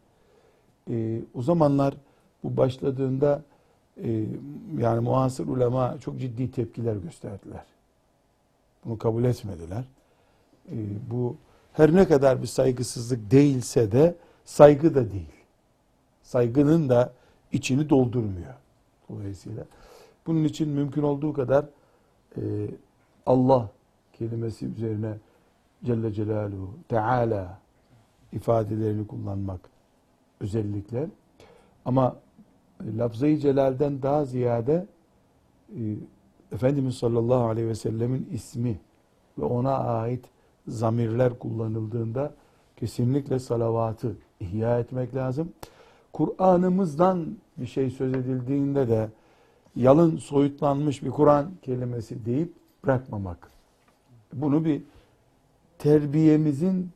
E, 0.91 1.21
o 1.35 1.43
zamanlar 1.43 1.95
bu 2.45 2.57
başladığında 2.57 3.43
e, 4.05 4.25
yani 4.79 5.01
muhasır 5.01 5.49
ulema 5.49 5.99
çok 6.01 6.21
ciddi 6.21 6.51
tepkiler 6.51 6.97
gösterdiler. 6.97 7.65
Bunu 8.85 8.99
kabul 8.99 9.25
etmediler. 9.25 9.85
E, 10.71 10.77
bu 11.11 11.37
her 11.73 11.95
ne 11.95 12.09
kadar 12.09 12.43
bir 12.43 12.47
saygısızlık 12.47 13.31
değilse 13.31 13.93
de 13.93 14.15
saygı 14.45 14.95
da 14.95 15.11
değil. 15.11 15.35
Saygının 16.23 16.89
da 16.89 17.13
içini 17.53 17.91
doldurmuyor. 17.91 18.55
Dolayısıyla 19.09 19.65
bunun 20.27 20.45
için 20.45 20.69
mümkün 20.69 21.03
olduğu 21.03 21.33
kadar 21.33 21.65
e, 22.37 22.43
Allah 23.27 23.71
kelimesi 24.13 24.67
üzerine 24.67 25.15
Celle 25.85 26.13
Celaluhu, 26.13 26.71
Teala 26.89 27.59
ifadelerini 28.33 29.07
kullanmak 29.07 29.61
özellikle. 30.41 31.09
Ama 31.85 32.17
e, 32.85 32.97
lafzayı 32.97 33.39
celalden 33.39 34.03
daha 34.03 34.25
ziyade 34.25 34.87
e, 35.77 35.81
Efendimiz 36.53 36.95
sallallahu 36.95 37.45
aleyhi 37.45 37.69
ve 37.69 37.75
sellemin 37.75 38.29
ismi 38.33 38.81
ve 39.39 39.45
ona 39.45 39.79
ait 39.79 40.25
zamirler 40.69 41.39
kullanıldığında 41.39 42.35
kesinlikle 42.77 43.39
salavatı 43.39 44.17
ihya 44.41 44.79
etmek 44.79 45.15
lazım. 45.15 45.53
Kur'an'ımızdan 46.13 47.37
bir 47.57 47.67
şey 47.67 47.91
söz 47.91 48.15
edildiğinde 48.15 48.89
de 48.89 49.09
yalın 49.77 50.17
soyutlanmış 50.17 51.03
bir 51.03 51.11
Kur'an 51.11 51.51
kelimesi 51.63 52.25
deyip 52.25 52.53
bırakmamak. 52.85 53.51
Bunu 54.33 54.65
bir 54.65 54.83
terbiyemizin 55.79 56.91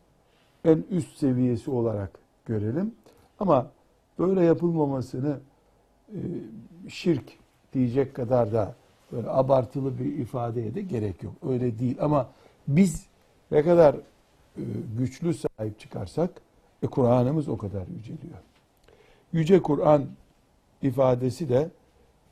en 0.65 0.85
üst 0.91 1.17
seviyesi 1.17 1.71
olarak 1.71 2.19
görelim. 2.47 2.95
Ama 3.39 3.71
böyle 4.19 4.45
yapılmamasını 4.45 5.39
e, 6.09 6.19
şirk 6.89 7.25
diyecek 7.73 8.15
kadar 8.15 8.53
da 8.53 8.75
böyle 9.13 9.31
abartılı 9.31 9.99
bir 9.99 10.05
ifadeye 10.05 10.75
de 10.75 10.83
gerek 10.83 11.23
yok. 11.23 11.35
Öyle 11.49 11.79
değil 11.79 11.97
ama 12.01 12.29
biz 12.69 13.07
ne 13.55 13.63
kadar 13.63 13.95
e, 13.95 14.01
güçlü 14.99 15.35
sahip 15.35 15.81
çıkarsak 15.81 16.31
e, 16.83 16.87
Kur'an'ımız 16.87 17.49
o 17.49 17.59
kadar 17.59 17.83
yüceliyor. 17.97 18.39
Yüce 19.33 19.63
Kur'an 19.63 20.07
ifadesi 20.83 21.49
de 21.49 21.71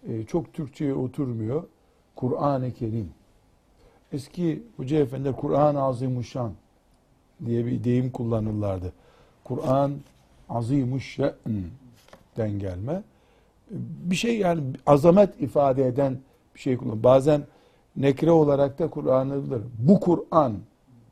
e, 0.08 0.24
çok 0.24 0.54
Türkçe'ye 0.54 0.94
oturmuyor. 0.94 1.62
Kur'an-ı 2.16 2.72
Kerim. 2.72 3.11
Eski 4.12 4.62
Hoca 4.76 4.98
Efendiler 4.98 5.37
Kur'an-ı 5.37 5.82
Azimuşşan 5.82 6.52
diye 7.46 7.66
bir 7.66 7.85
deyim 7.85 8.11
kullanırlardı. 8.11 8.92
Kur'an 9.44 9.92
Azimuşşan'den 10.48 12.58
gelme. 12.58 13.02
Bir 14.11 14.16
şey 14.16 14.38
yani 14.38 14.62
azamet 14.87 15.40
ifade 15.40 15.87
eden 15.87 16.18
bir 16.54 16.61
şey 16.61 16.76
kullan. 16.76 17.02
Bazen 17.02 17.46
nekre 17.96 18.30
olarak 18.30 18.78
da 18.78 18.90
kullanılır. 18.90 19.62
Bu 19.78 20.00
Kur'an 20.00 20.54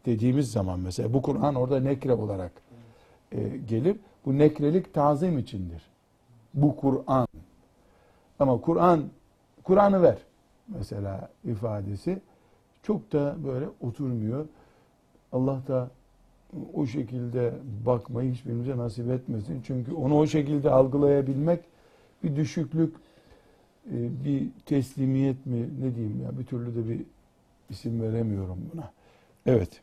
dediğimiz 0.06 0.52
zaman 0.52 0.80
mesela 0.80 1.14
bu 1.14 1.22
Kur'an 1.22 1.54
orada 1.54 1.80
nekre 1.80 2.12
olarak 2.12 2.52
e, 3.32 3.48
gelir. 3.68 3.96
Bu 4.26 4.38
nekrelik 4.38 4.94
tazim 4.94 5.38
içindir. 5.38 5.82
Bu 6.54 6.76
Kur'an. 6.76 7.26
Ama 8.38 8.60
Kur'an, 8.60 9.04
Kur'an'ı 9.64 10.02
ver 10.02 10.18
mesela 10.68 11.28
ifadesi 11.44 12.20
çok 12.82 13.12
da 13.12 13.36
böyle 13.44 13.66
oturmuyor. 13.80 14.46
Allah 15.32 15.62
da 15.68 15.90
o 16.74 16.86
şekilde 16.86 17.54
bakmayı 17.86 18.32
hiçbirimize 18.32 18.76
nasip 18.76 19.10
etmesin. 19.10 19.62
Çünkü 19.66 19.92
onu 19.92 20.18
o 20.18 20.26
şekilde 20.26 20.70
algılayabilmek 20.70 21.60
bir 22.24 22.36
düşüklük, 22.36 22.96
e, 23.86 24.24
bir 24.24 24.48
teslimiyet 24.66 25.46
mi 25.46 25.68
ne 25.80 25.94
diyeyim 25.94 26.22
ya 26.22 26.38
bir 26.38 26.44
türlü 26.44 26.74
de 26.74 26.88
bir 26.88 27.00
isim 27.70 28.02
veremiyorum 28.02 28.58
buna. 28.74 28.90
Evet. 29.46 29.82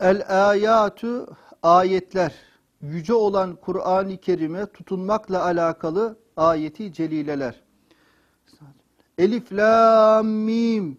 El 0.00 0.48
ayatu 0.50 1.26
ayetler 1.62 2.34
yüce 2.82 3.14
olan 3.14 3.56
Kur'an-ı 3.56 4.16
Kerim'e 4.16 4.66
tutunmakla 4.66 5.44
alakalı 5.44 6.18
ayeti 6.36 6.92
celileler. 6.92 7.62
Elif 9.18 9.52
lam 9.52 10.26
mim 10.26 10.98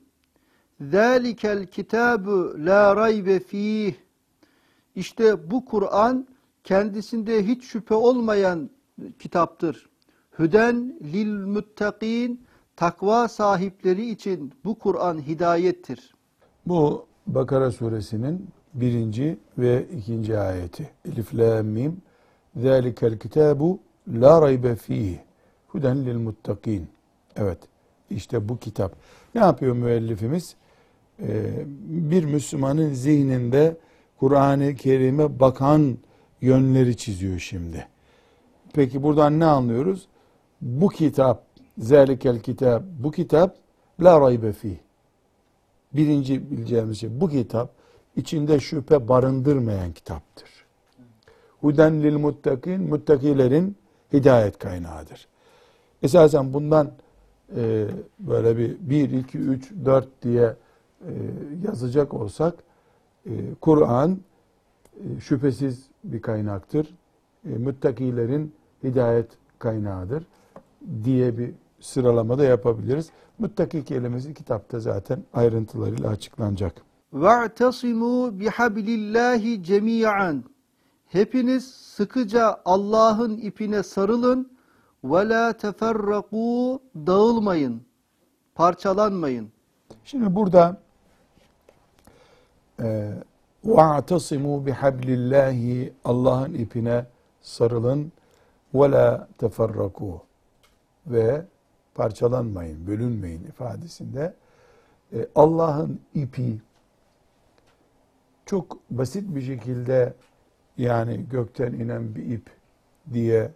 Zalikel 0.81 1.67
kitabu 1.67 2.55
la 2.65 2.95
raybe 2.95 3.39
fih 3.39 3.93
İşte 4.95 5.51
bu 5.51 5.65
Kur'an 5.65 6.27
kendisinde 6.63 7.47
hiç 7.47 7.63
şüphe 7.63 7.95
olmayan 7.95 8.69
kitaptır. 9.19 9.89
Hüden 10.39 10.99
lil 11.03 11.45
muttakin 11.45 12.45
takva 12.75 13.27
sahipleri 13.27 14.09
için 14.09 14.53
bu 14.65 14.79
Kur'an 14.79 15.21
hidayettir. 15.21 16.15
Bu 16.65 17.07
Bakara 17.27 17.71
suresinin 17.71 18.47
birinci 18.81 19.37
ve 19.57 19.85
ikinci 19.97 20.37
ayeti. 20.37 20.89
Elif 21.05 21.35
la 21.35 21.63
mim 21.63 22.01
Zalikel 22.55 23.19
kitabu 23.19 23.79
la 24.07 24.41
raybe 24.41 24.75
fih 24.75 25.17
Huden 25.67 26.05
lil 26.05 26.17
muttakin. 26.17 26.87
Evet. 27.35 27.57
işte 28.09 28.49
bu 28.49 28.57
kitap. 28.57 28.95
Ne 29.35 29.41
yapıyor 29.41 29.75
müellifimiz? 29.75 30.55
Ee, 31.21 31.65
bir 31.87 32.23
Müslümanın 32.25 32.93
zihninde 32.93 33.77
Kur'an-ı 34.19 34.75
Kerim'e 34.75 35.39
bakan 35.39 35.97
yönleri 36.41 36.97
çiziyor 36.97 37.39
şimdi. 37.39 37.87
Peki 38.73 39.03
buradan 39.03 39.39
ne 39.39 39.45
anlıyoruz? 39.45 40.07
Bu 40.61 40.89
kitap, 40.89 41.43
zelikel 41.77 42.39
kitap, 42.39 42.83
bu 42.99 43.11
kitap 43.11 43.55
la 44.03 44.21
raybe 44.21 44.51
fih. 44.51 44.75
Birinci 45.93 46.51
bileceğimiz 46.51 46.99
şey 46.99 47.21
bu 47.21 47.29
kitap 47.29 47.69
içinde 48.17 48.59
şüphe 48.59 49.07
barındırmayan 49.07 49.91
kitaptır. 49.91 50.49
Huden 51.61 52.03
lil 52.03 52.17
muttakin, 52.17 52.89
muttakilerin 52.89 53.75
hidayet 54.13 54.59
kaynağıdır. 54.59 55.27
Esasen 56.03 56.53
bundan 56.53 56.91
e, 57.55 57.87
böyle 58.19 58.57
bir 58.57 58.77
1, 58.79 59.09
2, 59.09 59.37
3, 59.37 59.71
4 59.85 60.07
diye 60.21 60.55
e, 61.01 61.11
yazacak 61.67 62.13
olsak 62.13 62.53
e, 63.25 63.31
Kur'an 63.61 64.19
e, 64.95 65.19
şüphesiz 65.19 65.87
bir 66.03 66.21
kaynaktır. 66.21 66.95
E, 67.45 67.49
müttakilerin 67.49 68.53
hidayet 68.83 69.27
kaynağıdır 69.59 70.23
diye 71.03 71.37
bir 71.37 71.51
sıralamada 71.79 72.43
yapabiliriz. 72.43 73.09
Muttaki 73.39 73.85
kelimesi 73.85 74.33
kitapta 74.33 74.79
zaten 74.79 75.23
ayrıntılarıyla 75.33 76.09
açıklanacak. 76.09 76.86
وَاَعْتَصِمُوا 77.12 78.22
بِحَبْلِ 78.40 78.88
اللّٰهِ 78.98 79.44
جَمِيعًا 79.68 80.40
Hepiniz 81.08 81.64
sıkıca 81.74 82.60
Allah'ın 82.64 83.38
ipine 83.38 83.82
sarılın. 83.82 84.52
وَلَا 85.04 85.52
تَفَرَّقُوا 85.52 86.78
Dağılmayın, 87.06 87.82
parçalanmayın. 88.54 89.52
Şimdi 90.04 90.34
burada 90.34 90.76
e, 92.80 93.12
وَاَعْتَصِمُوا 93.66 94.70
بِحَبْلِ 94.70 95.06
اللّٰهِ 95.06 95.90
Allah'ın 96.04 96.54
ipine 96.54 97.06
sarılın 97.42 98.12
وَلَا 98.74 99.26
تَفَرَّقُوا 99.40 100.18
ve 101.06 101.44
parçalanmayın, 101.94 102.86
bölünmeyin 102.86 103.44
ifadesinde 103.44 104.34
e, 105.12 105.26
Allah'ın 105.34 106.00
ipi 106.14 106.58
çok 108.47 108.77
basit 108.89 109.35
bir 109.35 109.41
şekilde 109.41 110.13
yani 110.77 111.29
gökten 111.29 111.73
inen 111.73 112.15
bir 112.15 112.25
ip 112.25 112.49
diye 113.13 113.51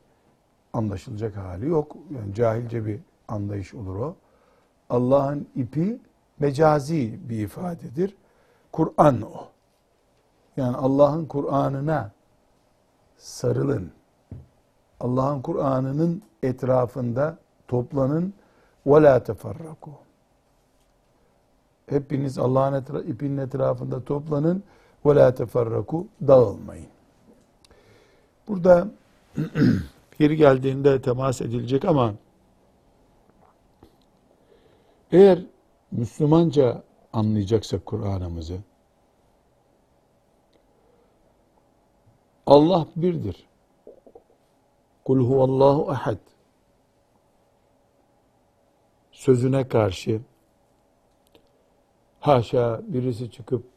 anlaşılacak 0.74 1.38
hali 1.38 1.68
yok. 1.68 1.96
Yani 2.16 2.34
cahilce 2.34 2.86
bir 2.86 3.00
anlayış 3.28 3.74
olur 3.74 3.96
o. 3.96 4.16
Allah'ın 4.90 5.48
ipi 5.56 6.00
mecazi 6.40 7.20
bir 7.30 7.40
ifadedir. 7.40 8.16
Kur'an 8.72 9.22
o. 9.22 9.48
Yani 10.58 10.78
Allah'ın 10.78 11.26
Kur'an'ına 11.26 12.12
sarılın. 13.18 13.92
Allah'ın 15.00 15.42
Kur'an'ının 15.42 16.22
etrafında 16.44 17.38
toplanın 17.68 18.34
la 18.88 19.24
teferraku. 19.24 19.92
Hepiniz 21.86 22.38
Allah'ın 22.38 22.74
etra 22.74 23.02
ipinin 23.02 23.38
etrafında 23.38 24.04
toplanın 24.04 24.64
ve 25.06 25.16
la 25.16 25.36
teferraku 25.36 26.08
dağılmayın. 26.28 26.88
Burada 28.48 28.88
yeri 30.20 30.38
geldiğinde 30.38 31.02
temas 31.02 31.42
edilecek 31.42 31.86
ama 31.86 32.14
eğer 35.12 35.40
Müslümanca 35.92 36.84
anlayacaksak 37.14 37.86
Kur'an'ımızı 37.86 38.58
Allah 42.46 42.88
birdir. 42.96 43.48
Kul 45.06 45.20
huvallahu 45.20 45.92
ahad. 45.92 46.18
Sözüne 49.12 49.68
karşı 49.68 50.22
haşa 52.20 52.82
birisi 52.88 53.32
çıkıp 53.32 53.71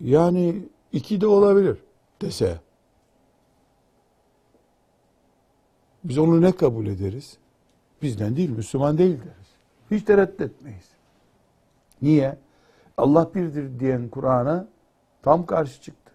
yani 0.00 0.68
iki 0.92 1.20
de 1.20 1.26
olabilir 1.26 1.78
dese 2.22 2.60
biz 6.08 6.18
onu 6.18 6.40
ne 6.40 6.52
kabul 6.52 6.86
ederiz? 6.86 7.38
Bizden 8.02 8.36
değil, 8.36 8.50
Müslüman 8.50 8.98
değil 8.98 9.18
deriz. 9.18 9.48
Hiç 9.90 10.04
tereddüt 10.04 10.40
etmeyiz. 10.40 10.90
Niye? 12.02 12.38
Allah 12.96 13.30
birdir 13.34 13.80
diyen 13.80 14.08
Kur'an'a 14.08 14.66
tam 15.22 15.46
karşı 15.46 15.82
çıktı. 15.82 16.12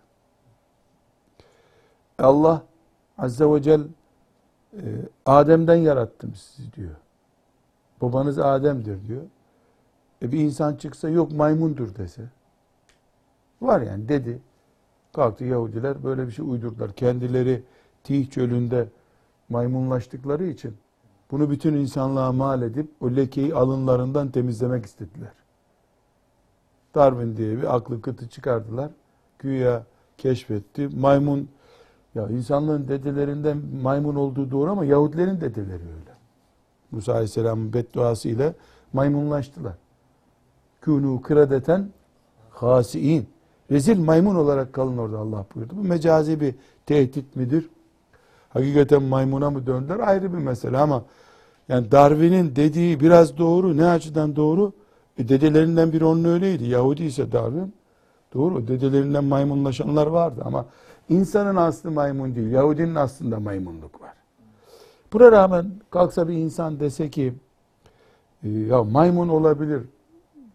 Allah 2.20 2.64
Azze 3.18 3.46
ve 3.46 3.62
Celle 3.62 3.84
e, 4.74 4.82
Adem'den 5.26 5.76
yarattım 5.76 6.36
sizi 6.36 6.74
diyor. 6.74 6.96
Babanız 8.02 8.40
Adem'dir 8.40 9.08
diyor. 9.08 9.24
E 10.22 10.32
bir 10.32 10.40
insan 10.40 10.76
çıksa 10.76 11.10
yok 11.10 11.32
maymundur 11.32 11.96
dese. 11.96 12.22
Var 13.62 13.82
yani 13.82 14.10
dedi. 14.10 14.42
Kalktı 15.14 15.46
Yahudiler 15.46 16.04
böyle 16.04 16.28
bir 16.28 16.32
şey 16.32 16.46
uydurdular. 16.46 16.94
Kendileri 16.94 17.64
Tih 18.04 18.30
çölünde 18.30 18.88
maymunlaştıkları 19.50 20.48
için 20.48 20.78
bunu 21.32 21.50
bütün 21.50 21.74
insanlığa 21.74 22.32
mal 22.32 22.62
edip 22.62 22.90
o 23.02 23.12
lekeyi 23.12 23.56
alınlarından 23.56 24.32
temizlemek 24.32 24.86
istediler. 24.86 25.34
Darwin 26.96 27.38
diye 27.38 27.58
bir 27.58 27.76
aklı 27.76 28.02
kıtı 28.02 28.30
çıkardılar. 28.30 28.92
Güya 29.40 29.84
keşfetti. 30.18 30.88
Maymun 30.88 31.50
ya 32.16 32.28
insanlığın 32.30 32.88
dedelerinden 32.88 33.62
maymun 33.82 34.16
olduğu 34.16 34.52
doğru 34.52 34.72
ama 34.72 34.86
Yahudilerin 34.86 35.42
dedeleri 35.42 35.84
öyle. 35.84 36.12
Musa 36.92 37.14
Aleyhisselam'ın 37.14 37.74
bedduası 37.74 38.30
ile 38.30 38.54
maymunlaştılar. 38.94 39.74
Kûnû 40.82 41.22
kıradeten 41.22 41.90
hasiin. 42.50 43.30
Rezil 43.72 44.00
maymun 44.00 44.36
olarak 44.36 44.74
kalın 44.74 44.98
orada 44.98 45.18
Allah 45.18 45.46
buyurdu. 45.56 45.74
Bu 45.78 45.84
mecazi 45.84 46.42
bir 46.42 46.56
tehdit 46.86 47.36
midir? 47.36 47.70
Hakikaten 48.50 49.04
maymuna 49.04 49.50
mı 49.50 49.68
döndüler 49.68 50.00
ayrı 50.00 50.34
bir 50.34 50.38
mesele 50.38 50.78
ama 50.78 51.04
yani 51.70 51.92
Darwin'in 51.92 52.56
dediği 52.56 53.00
biraz 53.00 53.38
doğru. 53.38 53.78
Ne 53.78 53.86
açıdan 53.86 54.36
doğru? 54.36 54.74
E 55.18 55.30
dedelerinden 55.30 55.94
biri 55.94 56.06
onun 56.06 56.24
öyleydi. 56.24 56.66
Yahudi 56.66 57.04
ise 57.04 57.32
Darwin. 57.32 57.74
Doğru. 58.34 58.68
Dedelerinden 58.68 59.24
maymunlaşanlar 59.24 60.08
vardı 60.08 60.42
ama 60.46 60.66
insanın 61.10 61.56
aslı 61.56 61.92
maymun 61.92 62.36
değil. 62.36 62.52
Yahudinin 62.52 62.96
aslında 62.96 63.40
maymunluk 63.40 64.02
var. 64.02 64.14
Buna 65.14 65.32
rağmen 65.32 65.72
kalksa 65.90 66.28
bir 66.28 66.34
insan 66.34 66.80
dese 66.80 67.10
ki 67.10 67.34
e, 68.44 68.50
ya 68.50 68.84
maymun 68.84 69.28
olabilir 69.30 69.82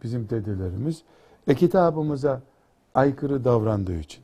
bizim 0.03 0.29
dedelerimiz. 0.31 1.03
E 1.49 1.55
kitabımıza 1.55 2.41
aykırı 2.97 3.45
davrandığı 3.45 3.99
için. 3.99 4.23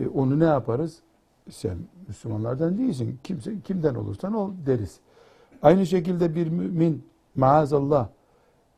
E, 0.00 0.08
onu 0.08 0.38
ne 0.38 0.44
yaparız? 0.44 0.98
Sen 1.50 1.78
Müslümanlardan 2.08 2.78
değilsin. 2.78 3.18
Kimse, 3.24 3.60
kimden 3.60 3.94
olursan 3.94 4.34
ol 4.34 4.50
deriz. 4.66 4.98
Aynı 5.62 5.86
şekilde 5.86 6.34
bir 6.34 6.48
mümin 6.48 7.04
maazallah 7.36 8.08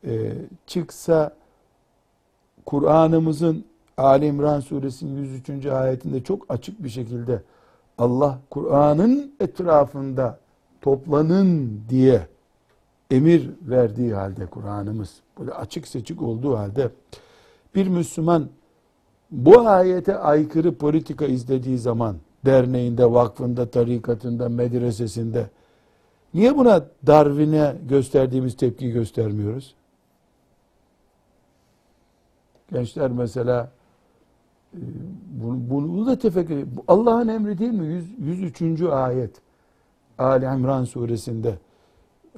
e, 0.05 0.33
çıksa 0.67 1.35
Kur'an'ımızın 2.65 3.65
Ali 3.97 4.25
İmran 4.25 4.59
suresinin 4.59 5.23
103. 5.23 5.65
ayetinde 5.65 6.23
çok 6.23 6.45
açık 6.49 6.83
bir 6.83 6.89
şekilde 6.89 7.41
Allah 7.97 8.39
Kur'an'ın 8.49 9.31
etrafında 9.39 10.39
toplanın 10.81 11.81
diye 11.89 12.27
emir 13.11 13.49
verdiği 13.61 14.13
halde 14.13 14.45
Kur'an'ımız 14.45 15.19
böyle 15.39 15.51
açık 15.51 15.87
seçik 15.87 16.21
olduğu 16.21 16.57
halde 16.57 16.91
bir 17.75 17.87
Müslüman 17.87 18.49
bu 19.30 19.68
ayete 19.68 20.18
aykırı 20.18 20.74
politika 20.74 21.26
izlediği 21.26 21.78
zaman 21.78 22.16
derneğinde, 22.44 23.12
vakfında, 23.12 23.70
tarikatında, 23.70 24.48
medresesinde 24.48 25.46
niye 26.34 26.56
buna 26.56 26.84
Darwin'e 27.06 27.76
gösterdiğimiz 27.88 28.56
tepki 28.56 28.90
göstermiyoruz? 28.90 29.74
Gençler 32.72 33.10
mesela 33.10 33.70
e, 34.74 34.80
bunu, 35.30 35.70
bunu 35.70 36.06
da 36.06 36.18
tefekkür 36.18 36.66
Allah'ın 36.88 37.28
emri 37.28 37.58
değil 37.58 37.72
mi? 37.72 37.86
100, 37.86 38.18
103. 38.18 38.82
ayet. 38.82 39.40
Ali 40.18 40.44
İmran 40.44 40.84
suresinde. 40.84 41.58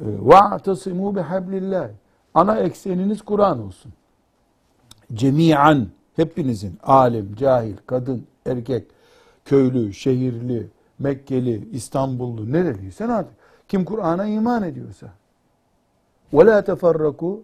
وَاَعْتَصِمُوا 0.04 1.20
بِحَبْلِ 1.20 1.90
Ana 2.34 2.56
ekseniniz 2.58 3.22
Kur'an 3.22 3.66
olsun. 3.66 3.92
Cemiyen, 5.14 5.88
hepinizin, 6.16 6.78
alim, 6.82 7.34
cahil, 7.36 7.76
kadın, 7.86 8.26
erkek, 8.46 8.86
köylü, 9.44 9.94
şehirli, 9.94 10.68
Mekkeli, 10.98 11.68
İstanbullu, 11.72 12.52
nereliysen 12.52 13.08
artık. 13.08 13.36
Kim 13.68 13.84
Kur'an'a 13.84 14.26
iman 14.26 14.62
ediyorsa. 14.62 15.06
وَلَا 16.32 16.62
تَفَرَّقُوا 16.62 17.38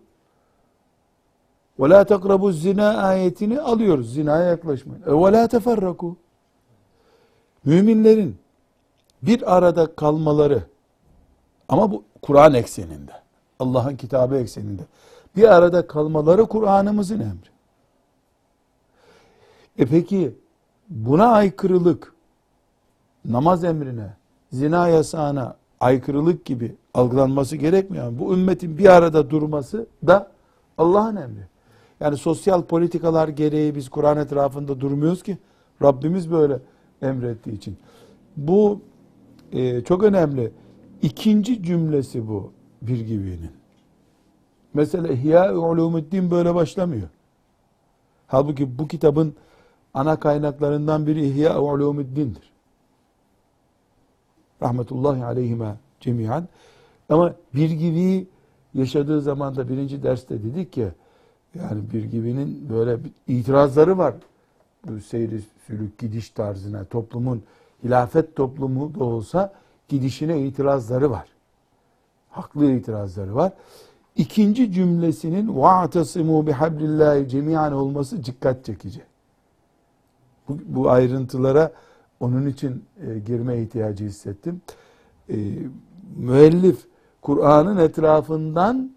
وَلَا 1.79 2.05
تَقْرَبُوا 2.05 2.53
zina 2.53 2.97
ayetini 2.97 3.61
alıyoruz. 3.61 4.15
Zinaya 4.15 4.45
yaklaşmayın. 4.45 5.03
E, 5.03 5.07
وَلَا 5.07 5.49
تَفَرَّقُوا 5.49 6.15
Müminlerin 7.65 8.37
bir 9.23 9.57
arada 9.57 9.95
kalmaları 9.95 10.63
ama 11.69 11.93
bu 11.93 12.05
Kur'an 12.23 12.55
ekseninde. 12.55 13.13
Allah'ın 13.59 13.97
kitabı 13.97 14.37
ekseninde. 14.37 14.83
Bir 15.37 15.55
arada 15.55 15.87
kalmaları 15.87 16.47
Kur'an'ımızın 16.47 17.21
emri. 17.21 17.55
E 19.80 19.86
peki 19.86 20.32
buna 20.90 21.28
aykırılık 21.28 22.14
namaz 23.26 23.64
emrine, 23.64 24.14
zina 24.52 24.88
yasağına 24.88 25.56
aykırılık 25.80 26.46
gibi 26.46 26.76
algılanması 26.94 27.56
gerekmiyor. 27.56 28.20
Bu 28.20 28.34
ümmetin 28.34 28.78
bir 28.78 28.86
arada 28.86 29.30
durması 29.30 29.88
da 30.08 30.32
Allah'ın 30.78 31.16
emri. 31.16 31.48
Yani 32.00 32.18
sosyal 32.18 32.64
politikalar 32.64 33.28
gereği 33.28 33.76
biz 33.76 33.90
Kur'an 33.90 34.18
etrafında 34.18 34.80
durmuyoruz 34.82 35.24
ki 35.24 35.38
Rabbimiz 35.82 36.32
böyle 36.32 36.60
emrettiği 37.02 37.56
için. 37.56 37.78
Bu 38.38 38.82
e, 39.52 39.84
çok 39.84 40.04
önemli. 40.04 40.52
İkinci 41.02 41.64
cümlesi 41.64 42.28
bu 42.28 42.52
bir 42.82 43.00
gibinin. 43.00 43.52
Mesela 44.74 45.08
İhya-i 45.08 45.52
Ulumuddin 45.56 46.32
böyle 46.32 46.56
başlamıyor. 46.56 47.08
Halbuki 48.28 48.80
bu 48.80 48.88
kitabın 48.88 49.36
ana 49.95 50.21
kaynaklarından 50.21 51.07
biri 51.07 51.27
İhya-i 51.27 51.59
Ulumuddin'dir. 51.59 52.51
Rahmetullahi 54.63 55.25
aleyhime 55.25 55.75
cemiyen. 56.01 56.49
Ama 57.09 57.35
bir 57.55 57.71
gibi 57.71 58.27
yaşadığı 58.75 59.21
zaman 59.21 59.57
da 59.57 59.69
birinci 59.69 60.03
derste 60.03 60.43
dedik 60.43 60.73
ki 60.73 60.89
Yani 61.55 61.83
bir 61.93 62.05
gibinin 62.05 62.67
böyle 62.71 63.05
bir 63.05 63.11
itirazları 63.29 63.99
var. 63.99 64.15
Bu 64.89 65.01
seyri 65.01 65.41
sülük 65.67 65.99
gidiş 65.99 66.31
tarzına 66.31 66.85
toplumun 66.85 67.43
hilafet 67.85 68.37
toplumu 68.37 68.95
da 68.95 69.05
olsa 69.05 69.53
gidişine 69.89 70.47
itirazları 70.47 71.11
var. 71.11 71.29
Haklı 72.31 72.73
itirazları 72.73 73.35
var. 73.35 73.53
İkinci 74.17 74.73
cümlesinin 74.73 75.49
وَاَعْتَصِمُوا 75.49 76.51
بِحَبْلِ 76.51 77.29
cemiyan 77.29 77.73
olması 77.73 78.25
dikkat 78.25 78.65
çekici. 78.65 79.03
Bu, 80.50 80.58
bu 80.66 80.90
ayrıntılara 80.90 81.72
onun 82.20 82.48
için 82.48 82.84
e, 83.08 83.20
girme 83.20 83.62
ihtiyacı 83.62 84.06
hissettim. 84.06 84.62
E, 85.30 85.36
müellif 86.18 86.86
Kur'an'ın 87.22 87.78
etrafından 87.78 88.92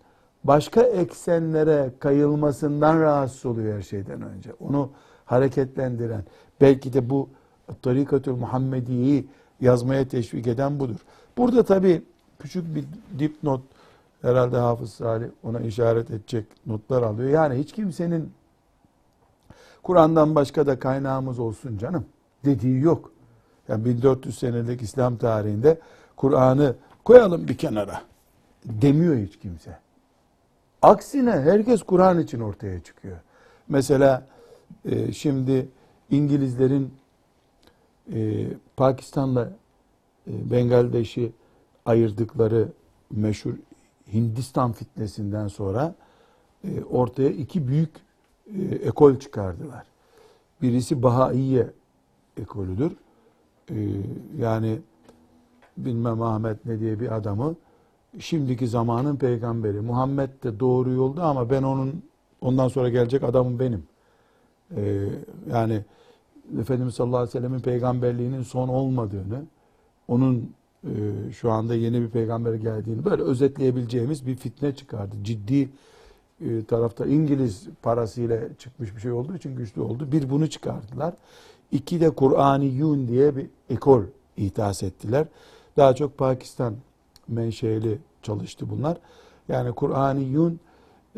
başka 0.44 0.82
eksenlere 0.82 1.90
kayılmasından 1.98 3.00
rahatsız 3.00 3.46
oluyor 3.46 3.76
her 3.76 3.82
şeyden 3.82 4.22
önce. 4.22 4.50
Onu 4.60 4.90
hareketlendiren, 5.24 6.24
belki 6.60 6.92
de 6.92 7.10
bu 7.10 7.28
Tarikatül 7.82 8.32
Muhammediye'yi 8.32 9.26
yazmaya 9.60 10.08
teşvik 10.08 10.46
eden 10.46 10.80
budur. 10.80 10.96
Burada 11.36 11.62
tabii 11.62 12.02
küçük 12.38 12.74
bir 12.74 12.84
dipnot 13.18 13.60
herhalde 14.22 14.56
Hafız 14.56 14.92
Salih 14.92 15.26
ona 15.42 15.60
işaret 15.60 16.10
edecek 16.10 16.46
notlar 16.66 17.02
alıyor. 17.02 17.30
Yani 17.30 17.54
hiç 17.54 17.72
kimsenin 17.72 18.32
Kur'an'dan 19.82 20.34
başka 20.34 20.66
da 20.66 20.78
kaynağımız 20.78 21.38
olsun 21.38 21.78
canım 21.78 22.06
dediği 22.44 22.80
yok. 22.80 23.12
Yani 23.68 23.84
1400 23.84 24.38
senelik 24.38 24.82
İslam 24.82 25.16
tarihinde 25.16 25.78
Kur'an'ı 26.16 26.74
koyalım 27.04 27.48
bir 27.48 27.56
kenara 27.56 28.02
demiyor 28.64 29.16
hiç 29.16 29.38
kimse. 29.38 29.78
Aksine 30.82 31.30
herkes 31.30 31.82
Kur'an 31.82 32.18
için 32.18 32.40
ortaya 32.40 32.80
çıkıyor. 32.80 33.16
Mesela 33.68 34.26
e, 34.84 35.12
şimdi 35.12 35.68
İngilizlerin 36.10 36.94
e, 38.12 38.46
Pakistan'la 38.76 39.52
e, 40.26 40.50
Bengaldeş'i 40.50 41.32
ayırdıkları 41.86 42.68
meşhur 43.10 43.54
Hindistan 44.12 44.72
fitnesinden 44.72 45.48
sonra 45.48 45.94
ortaya 46.90 47.28
iki 47.28 47.68
büyük 47.68 47.90
e, 48.46 48.74
ekol 48.74 49.16
çıkardılar. 49.16 49.84
Birisi 50.62 51.02
Bahaiye 51.02 51.70
ekolüdür. 52.40 52.92
E, 53.70 53.76
yani 54.38 54.78
bilmem 55.76 56.22
Ahmet 56.22 56.66
ne 56.66 56.80
diye 56.80 57.00
bir 57.00 57.16
adamı 57.16 57.54
şimdiki 58.18 58.68
zamanın 58.68 59.16
peygamberi. 59.16 59.80
Muhammed 59.80 60.30
de 60.42 60.60
doğru 60.60 60.90
yolda 60.90 61.24
ama 61.24 61.50
ben 61.50 61.62
onun 61.62 62.02
ondan 62.40 62.68
sonra 62.68 62.88
gelecek 62.88 63.22
adamım 63.22 63.58
benim. 63.58 63.82
Ee, 64.76 65.08
yani 65.50 65.84
Efendimiz 66.60 66.94
sallallahu 66.94 67.16
aleyhi 67.16 67.28
ve 67.36 67.40
sellemin 67.40 67.60
peygamberliğinin 67.60 68.42
son 68.42 68.68
olmadığını, 68.68 69.42
onun 70.08 70.52
e, 70.84 70.92
şu 71.32 71.50
anda 71.50 71.74
yeni 71.74 72.00
bir 72.00 72.08
peygamber 72.08 72.54
geldiğini 72.54 73.04
böyle 73.04 73.22
özetleyebileceğimiz 73.22 74.26
bir 74.26 74.36
fitne 74.36 74.74
çıkardı. 74.74 75.16
Ciddi 75.22 75.68
e, 76.48 76.64
tarafta 76.64 77.06
İngiliz 77.06 77.68
parasıyla 77.82 78.38
çıkmış 78.58 78.96
bir 78.96 79.00
şey 79.00 79.12
olduğu 79.12 79.36
için 79.36 79.56
güçlü 79.56 79.80
oldu. 79.80 80.12
Bir 80.12 80.30
bunu 80.30 80.50
çıkardılar. 80.50 81.14
İki 81.72 82.00
de 82.00 82.10
Kur'aniyun 82.10 83.08
diye 83.08 83.36
bir 83.36 83.46
ekol 83.70 84.02
ihdas 84.36 84.82
ettiler. 84.82 85.26
Daha 85.76 85.94
çok 85.94 86.18
Pakistan 86.18 86.74
menşeli 87.28 87.98
çalıştı 88.22 88.70
bunlar. 88.70 88.96
Yani 89.48 89.72
Kur'aniyun 89.72 90.60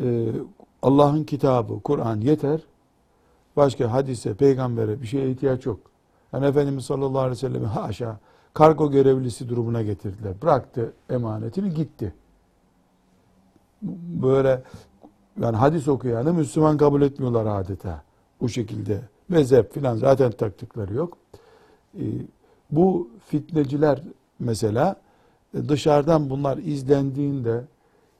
e, 0.03 0.33
Allah'ın 0.83 1.25
kitabı, 1.25 1.81
Kur'an 1.81 2.21
yeter. 2.21 2.61
Başka 3.57 3.93
hadise, 3.93 4.35
peygambere 4.35 5.03
bir 5.03 5.07
şeye 5.07 5.31
ihtiyaç 5.31 5.67
yok. 5.67 5.81
Yani 6.33 6.47
Efendimiz 6.47 6.85
sallallahu 6.85 7.19
aleyhi 7.19 7.31
ve 7.31 7.37
sellem'i 7.37 7.67
haşa 7.67 8.19
kargo 8.55 8.91
görevlisi 8.91 9.49
durumuna 9.49 9.83
getirdiler. 9.83 10.43
Bıraktı 10.43 10.93
emanetini 11.11 11.75
gitti. 11.75 12.15
Böyle 14.23 14.63
yani 15.41 15.57
hadis 15.57 15.89
okuyanı 15.89 16.33
Müslüman 16.35 16.77
kabul 16.77 17.03
etmiyorlar 17.03 17.61
adeta. 17.61 18.03
Bu 18.41 18.49
şekilde. 18.49 19.01
Mezhep 19.29 19.75
filan 19.75 19.97
zaten 19.97 20.31
taktıkları 20.31 20.95
yok. 20.95 21.19
Ee, 21.99 22.03
bu 22.71 23.09
fitneciler 23.27 24.03
mesela 24.39 24.97
e, 25.55 25.69
dışarıdan 25.69 26.31
bunlar 26.31 26.59
izlendiğinde 26.59 27.65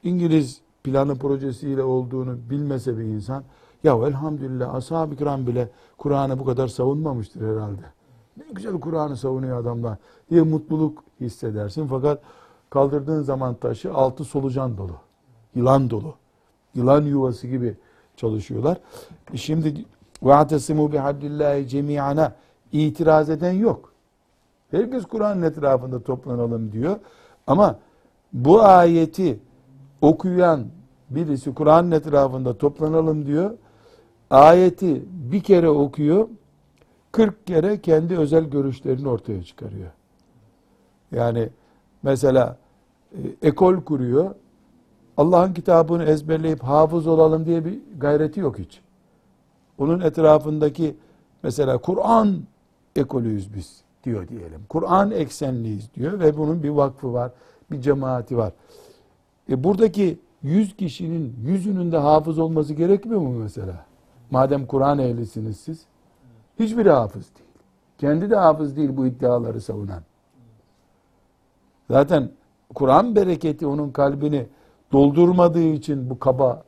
İngiliz 0.03 0.61
planı 0.85 1.19
projesiyle 1.19 1.83
olduğunu 1.83 2.37
bilmese 2.51 2.99
bir 2.99 3.05
insan 3.05 3.45
ya 3.85 3.95
elhamdülillah 4.07 4.75
ashab-ı 4.75 5.17
kiram 5.17 5.47
bile 5.47 5.69
Kur'an'ı 5.99 6.39
bu 6.39 6.45
kadar 6.45 6.69
savunmamıştır 6.69 7.41
herhalde. 7.41 7.83
Ne 8.37 8.45
güzel 8.53 8.81
Kur'an'ı 8.81 9.17
savunuyor 9.17 9.61
adamlar 9.61 9.99
diye 10.31 10.43
mutluluk 10.43 11.05
hissedersin. 11.21 11.87
Fakat 11.87 12.23
kaldırdığın 12.71 13.23
zaman 13.23 13.55
taşı 13.55 13.95
altı 13.95 14.25
solucan 14.25 14.79
dolu. 14.79 14.97
Yılan 15.55 15.91
dolu 15.91 16.15
Yılan 16.76 17.02
yuvası 17.02 17.48
gibi 17.48 17.78
çalışıyorlar. 18.16 18.78
E 19.34 19.38
şimdi 19.38 19.86
وَاَعْتَسِمُوا 20.24 20.96
بِحَبْلِ 20.96 21.22
اللّٰهِ 21.22 21.68
cemiyana 21.68 22.36
itiraz 22.72 23.30
eden 23.30 23.52
yok. 23.52 23.94
Herkes 24.72 25.06
Kur'an'ın 25.06 25.42
etrafında 25.42 26.04
toplanalım 26.04 26.72
diyor. 26.72 27.00
Ama 27.48 27.80
bu 28.34 28.62
ayeti 28.62 29.40
okuyan 30.02 30.66
birisi 31.10 31.54
Kur'an'ın 31.54 31.92
etrafında 31.92 32.58
toplanalım 32.58 33.26
diyor. 33.26 33.52
Ayeti 34.30 35.04
bir 35.32 35.44
kere 35.44 35.70
okuyor, 35.70 36.28
40 37.12 37.48
kere 37.48 37.82
kendi 37.82 38.18
özel 38.18 38.44
görüşlerini 38.44 39.10
ortaya 39.10 39.44
çıkarıyor. 39.44 39.92
Yani 41.12 41.50
mesela 42.04 42.58
e, 43.12 43.48
ekol 43.48 43.76
kuruyor. 43.76 44.36
Allah'ın 45.17 45.53
kitabını 45.53 46.05
ezberleyip 46.05 46.63
hafız 46.63 47.07
olalım 47.07 47.47
diye 47.47 47.65
bir 47.65 47.79
gayreti 47.99 48.41
yok 48.41 48.59
hiç. 48.59 48.81
Onun 49.79 50.01
etrafındaki 50.01 50.97
mesela 51.43 51.79
Kur'an 51.79 52.43
ekolüyüz 52.97 53.55
biz 53.55 53.83
diyor 54.05 54.29
diyelim. 54.29 54.61
Kur'an 54.69 55.11
eksenliyiz 55.11 55.95
diyor 55.95 56.21
ve 56.21 56.37
bunun 56.37 56.63
bir 56.63 56.69
vakfı 56.69 57.13
var, 57.13 57.33
bir 57.71 57.81
cemaati 57.81 58.37
var. 58.37 58.53
E 59.51 59.65
buradaki 59.65 60.19
100 60.43 60.77
kişinin 60.77 61.37
yüzünün 61.43 61.93
de 61.93 61.99
hafız 61.99 62.39
olması 62.39 62.75
gerekmiyor 62.75 63.21
mu 63.21 63.39
mesela? 63.39 63.85
Madem 64.31 64.67
Kur'an 64.67 64.99
ehlisiniz 64.99 65.57
siz. 65.61 65.85
Hiçbiri 66.59 66.91
hafız 66.91 67.35
değil. 67.35 67.51
Kendi 67.99 68.31
de 68.31 68.37
hafız 68.37 68.77
değil 68.77 68.97
bu 68.97 69.07
iddiaları 69.07 69.61
savunan. 69.61 70.03
Zaten 71.91 72.31
Kur'an 72.75 73.17
bereketi 73.17 73.67
onun 73.67 73.91
kalbini 73.91 74.47
doldurmadığı 74.95 75.63
için 75.63 76.11
bu 76.11 76.19
kaba 76.19 76.65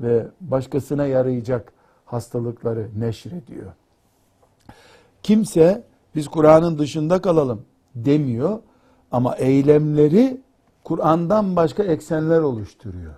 ve 0.00 0.26
başkasına 0.40 1.06
yarayacak 1.06 1.72
hastalıkları 2.04 2.88
neşrediyor. 2.96 3.72
Kimse 5.22 5.84
biz 6.14 6.28
Kur'an'ın 6.28 6.78
dışında 6.78 7.20
kalalım 7.22 7.62
demiyor 7.94 8.58
ama 9.12 9.36
eylemleri 9.36 10.40
Kur'an'dan 10.84 11.56
başka 11.56 11.82
eksenler 11.82 12.40
oluşturuyor. 12.40 13.14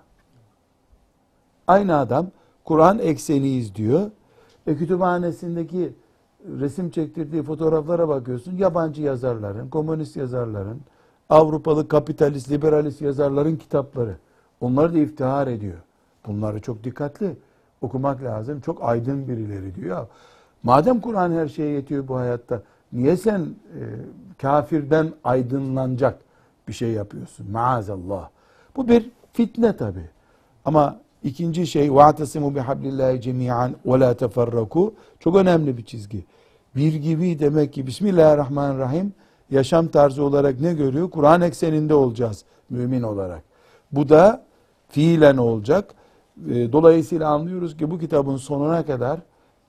Aynı 1.66 1.96
adam 1.96 2.26
Kur'an 2.64 2.98
ekseniyiz 2.98 3.74
diyor. 3.74 4.10
E 4.66 4.76
kütüphanesindeki 4.76 5.92
resim 6.60 6.90
çektirdiği 6.90 7.42
fotoğraflara 7.42 8.08
bakıyorsun. 8.08 8.56
Yabancı 8.56 9.02
yazarların, 9.02 9.68
komünist 9.68 10.16
yazarların, 10.16 10.80
Avrupalı 11.28 11.88
kapitalist, 11.88 12.50
liberalist 12.50 13.00
yazarların 13.02 13.56
kitapları. 13.56 14.16
Onları 14.61 14.93
da 14.93 14.97
iftihar 14.97 15.47
ediyor. 15.47 15.77
Bunları 16.27 16.61
çok 16.61 16.83
dikkatli 16.83 17.35
okumak 17.81 18.23
lazım. 18.23 18.61
Çok 18.61 18.83
aydın 18.83 19.27
birileri 19.27 19.75
diyor. 19.75 20.07
Madem 20.63 20.99
Kur'an 20.99 21.31
her 21.31 21.47
şeye 21.47 21.69
yetiyor 21.69 22.07
bu 22.07 22.15
hayatta, 22.15 22.61
niye 22.93 23.17
sen 23.17 23.39
e, 23.39 23.81
kafirden 24.41 25.13
aydınlanacak 25.23 26.19
bir 26.67 26.73
şey 26.73 26.91
yapıyorsun? 26.91 27.51
Maazallah. 27.51 28.29
Bu 28.75 28.87
bir 28.87 29.09
fitne 29.33 29.77
tabi. 29.77 30.09
Ama 30.65 30.99
ikinci 31.23 31.67
şey 31.67 31.87
وَاَعْتَسِمُوا 31.87 32.59
بِحَبْلِ 32.59 32.83
اللّٰهِ 32.83 33.21
جَمِيعًا 33.21 33.71
وَلَا 33.85 34.13
تَفَرَّكُوا 34.13 34.91
Çok 35.19 35.35
önemli 35.35 35.77
bir 35.77 35.85
çizgi. 35.85 36.25
Bir 36.75 36.93
gibi 36.93 37.39
demek 37.39 37.73
ki 37.73 37.87
Bismillahirrahmanirrahim 37.87 39.13
yaşam 39.49 39.87
tarzı 39.87 40.23
olarak 40.23 40.59
ne 40.59 40.73
görüyor? 40.73 41.09
Kur'an 41.09 41.41
ekseninde 41.41 41.93
olacağız 41.93 42.45
mümin 42.69 43.03
olarak. 43.03 43.43
Bu 43.91 44.09
da 44.09 44.45
fiilen 44.89 45.37
olacak. 45.37 45.93
E, 46.49 46.71
dolayısıyla 46.71 47.29
anlıyoruz 47.29 47.77
ki 47.77 47.91
bu 47.91 47.99
kitabın 47.99 48.37
sonuna 48.37 48.85
kadar 48.85 49.19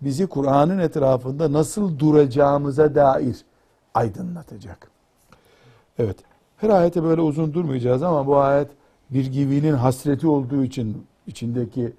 bizi 0.01 0.27
Kur'an'ın 0.27 0.79
etrafında 0.79 1.53
nasıl 1.53 1.99
duracağımıza 1.99 2.95
dair 2.95 3.37
aydınlatacak. 3.95 4.91
Evet. 5.99 6.17
Her 6.57 6.71
ayete 6.71 7.03
böyle 7.03 7.21
uzun 7.21 7.55
durmayacağız 7.55 8.03
ama 8.03 8.27
bu 8.27 8.37
ayet 8.37 8.69
bir 9.11 9.27
givinin 9.27 9.73
hasreti 9.73 10.27
olduğu 10.27 10.65
için 10.65 11.07
içindeki 11.27 11.93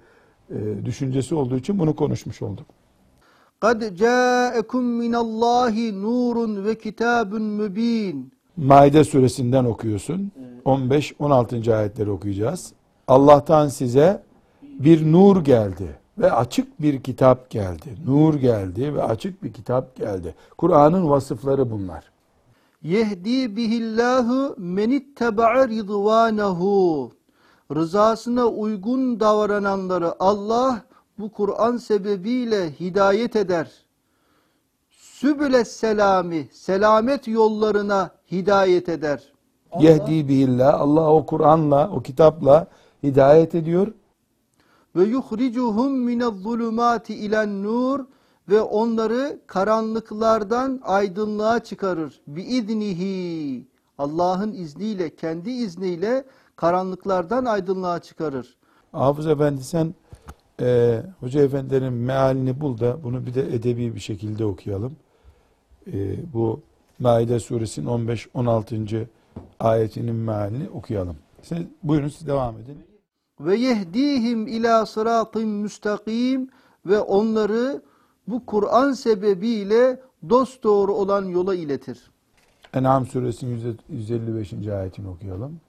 e, 0.50 0.84
düşüncesi 0.84 1.34
olduğu 1.34 1.56
için 1.56 1.78
bunu 1.78 1.96
konuşmuş 1.96 2.42
olduk. 2.42 2.66
قَدْ 3.62 3.96
جَاءَكُمْ 4.04 4.84
مِنَ 5.02 5.14
اللّٰهِ 5.24 5.74
نُورٌ 6.04 6.36
وَكِتَابٌ 6.66 7.30
مُب۪ينٌ 7.60 8.16
Maide 8.59 9.03
suresinden 9.03 9.65
okuyorsun. 9.65 10.31
15-16. 10.65 11.75
ayetleri 11.75 12.09
okuyacağız. 12.09 12.73
Allah'tan 13.07 13.67
size 13.67 14.23
bir 14.61 15.11
nur 15.11 15.43
geldi 15.43 15.99
ve 16.17 16.31
açık 16.31 16.81
bir 16.81 17.03
kitap 17.03 17.49
geldi. 17.49 17.95
Nur 18.05 18.33
geldi 18.33 18.95
ve 18.95 19.03
açık 19.03 19.43
bir 19.43 19.53
kitap 19.53 19.95
geldi. 19.95 20.35
Kur'an'ın 20.57 21.09
vasıfları 21.09 21.71
bunlar. 21.71 22.11
Yehdi 22.83 23.55
bihillahu 23.55 24.55
men 24.57 24.89
ittaba'a 24.89 25.67
ridvanahu. 25.67 27.11
Rızasına 27.75 28.45
uygun 28.45 29.19
davrananları 29.19 30.13
Allah 30.19 30.81
bu 31.19 31.31
Kur'an 31.31 31.77
sebebiyle 31.77 32.79
hidayet 32.79 33.35
eder. 33.35 33.71
Sübüles 34.89 35.71
selami, 35.71 36.47
selamet 36.51 37.27
yollarına 37.27 38.18
hidayet 38.31 38.89
eder. 38.89 39.33
Yehdi 39.79 40.27
bihillah. 40.27 40.81
Allah 40.81 41.13
o 41.13 41.25
Kur'an'la, 41.25 41.89
o 41.89 42.01
kitapla 42.01 42.67
hidayet 43.03 43.55
ediyor. 43.55 43.93
Ve 44.95 45.03
yuhricuhum 45.03 45.91
minez 45.91 46.33
zulumati 46.33 47.15
ilen 47.15 47.63
nur 47.63 48.05
ve 48.49 48.61
onları 48.61 49.39
karanlıklardan 49.47 50.81
aydınlığa 50.83 51.59
çıkarır. 51.59 52.21
Bi 52.27 52.41
idnihi. 52.41 53.67
Allah'ın 53.97 54.53
izniyle, 54.53 55.15
kendi 55.15 55.49
izniyle 55.49 56.25
karanlıklardan 56.55 57.45
aydınlığa 57.45 57.99
çıkarır. 57.99 58.57
Hafız 58.91 59.27
Efendi 59.27 59.63
sen 59.63 59.93
e, 60.61 61.01
Hoca 61.19 61.41
Efendilerin 61.41 61.93
mealini 61.93 62.61
bul 62.61 62.79
da 62.79 63.03
bunu 63.03 63.25
bir 63.25 63.33
de 63.33 63.55
edebi 63.55 63.95
bir 63.95 63.99
şekilde 63.99 64.45
okuyalım. 64.45 64.95
E, 65.87 66.33
bu 66.33 66.61
Maide 66.99 67.39
suresinin 67.39 67.87
15-16. 67.87 69.05
ayetinin 69.59 70.15
mealini 70.15 70.69
okuyalım. 70.69 71.17
Siz, 71.41 71.57
buyurun 71.83 72.07
siz 72.07 72.27
devam 72.27 72.55
edin. 72.57 72.77
Ve 73.39 73.55
yehdihim 73.55 74.47
ila 74.47 74.85
sıratın 74.85 75.47
müstakim 75.47 76.49
ve 76.85 76.99
onları 76.99 77.81
bu 78.27 78.45
Kur'an 78.45 78.91
sebebiyle 78.91 79.99
dosdoğru 80.29 80.93
olan 80.93 81.25
yola 81.25 81.55
iletir. 81.55 82.11
En'am 82.73 83.05
suresinin 83.05 83.77
155. 83.89 84.53
ayetini 84.67 85.07
okuyalım. 85.07 85.59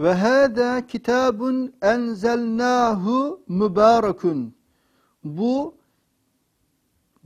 Ve 0.00 0.14
hâdâ 0.14 0.86
kitabun 0.86 1.72
enzelnâhu 1.82 3.40
mübârekun. 3.48 4.54
Bu 5.24 5.74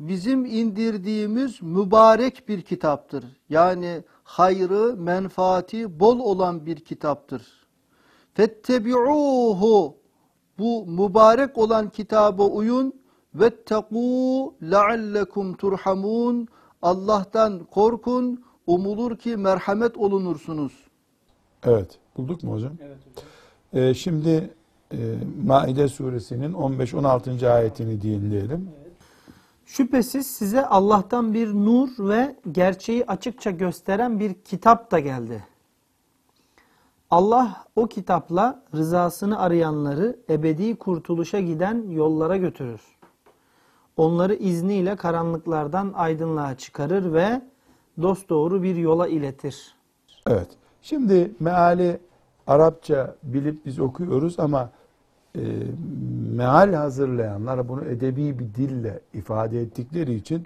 bizim 0.08 0.44
indirdiğimiz 0.44 1.62
mübarek 1.62 2.48
bir 2.48 2.62
kitaptır. 2.62 3.24
Yani 3.48 4.02
hayrı, 4.24 4.96
menfaati 4.96 6.00
bol 6.00 6.18
olan 6.18 6.66
bir 6.66 6.76
kitaptır. 6.76 7.42
Fettebi'ûhu. 8.34 9.96
Bu 10.58 10.86
mübarek 10.86 11.58
olan 11.58 11.90
kitaba 11.90 12.44
uyun. 12.44 12.92
Vettekû 13.36 14.52
leallekum 14.70 15.56
turhamun. 15.56 16.48
Allah'tan 16.82 17.64
korkun. 17.64 18.44
Umulur 18.66 19.16
ki 19.16 19.36
merhamet 19.36 19.96
olunursunuz. 19.96 20.72
Evet. 21.62 21.98
Bulduk 22.16 22.42
mu 22.42 22.52
hocam? 22.52 22.72
Evet 22.80 22.96
hocam. 23.72 23.84
E, 23.84 23.94
şimdi 23.94 24.50
e, 24.92 24.98
Maide 25.44 25.88
suresinin 25.88 26.52
15-16. 26.52 27.48
ayetini 27.50 28.02
dinleyelim. 28.02 28.70
Şüphesiz 29.66 30.26
size 30.26 30.66
Allah'tan 30.66 31.34
bir 31.34 31.54
nur 31.54 31.88
ve 31.98 32.36
gerçeği 32.52 33.06
açıkça 33.06 33.50
gösteren 33.50 34.20
bir 34.20 34.34
kitap 34.34 34.90
da 34.90 34.98
geldi. 34.98 35.44
Allah 37.10 37.64
o 37.76 37.86
kitapla 37.86 38.62
rızasını 38.74 39.38
arayanları 39.38 40.16
ebedi 40.30 40.76
kurtuluşa 40.76 41.40
giden 41.40 41.90
yollara 41.90 42.36
götürür. 42.36 42.80
Onları 43.96 44.34
izniyle 44.34 44.96
karanlıklardan 44.96 45.92
aydınlığa 45.94 46.56
çıkarır 46.56 47.12
ve 47.12 47.42
dosdoğru 48.02 48.62
bir 48.62 48.76
yola 48.76 49.08
iletir. 49.08 49.74
Evet. 50.26 50.48
Şimdi 50.82 51.34
meali 51.40 52.00
Arapça 52.46 53.16
bilip 53.22 53.66
biz 53.66 53.78
okuyoruz 53.78 54.40
ama 54.40 54.70
e, 55.36 55.42
meal 56.36 56.72
hazırlayanlar 56.72 57.68
bunu 57.68 57.84
edebi 57.84 58.38
bir 58.38 58.54
dille 58.54 59.00
ifade 59.14 59.60
ettikleri 59.60 60.14
için 60.14 60.44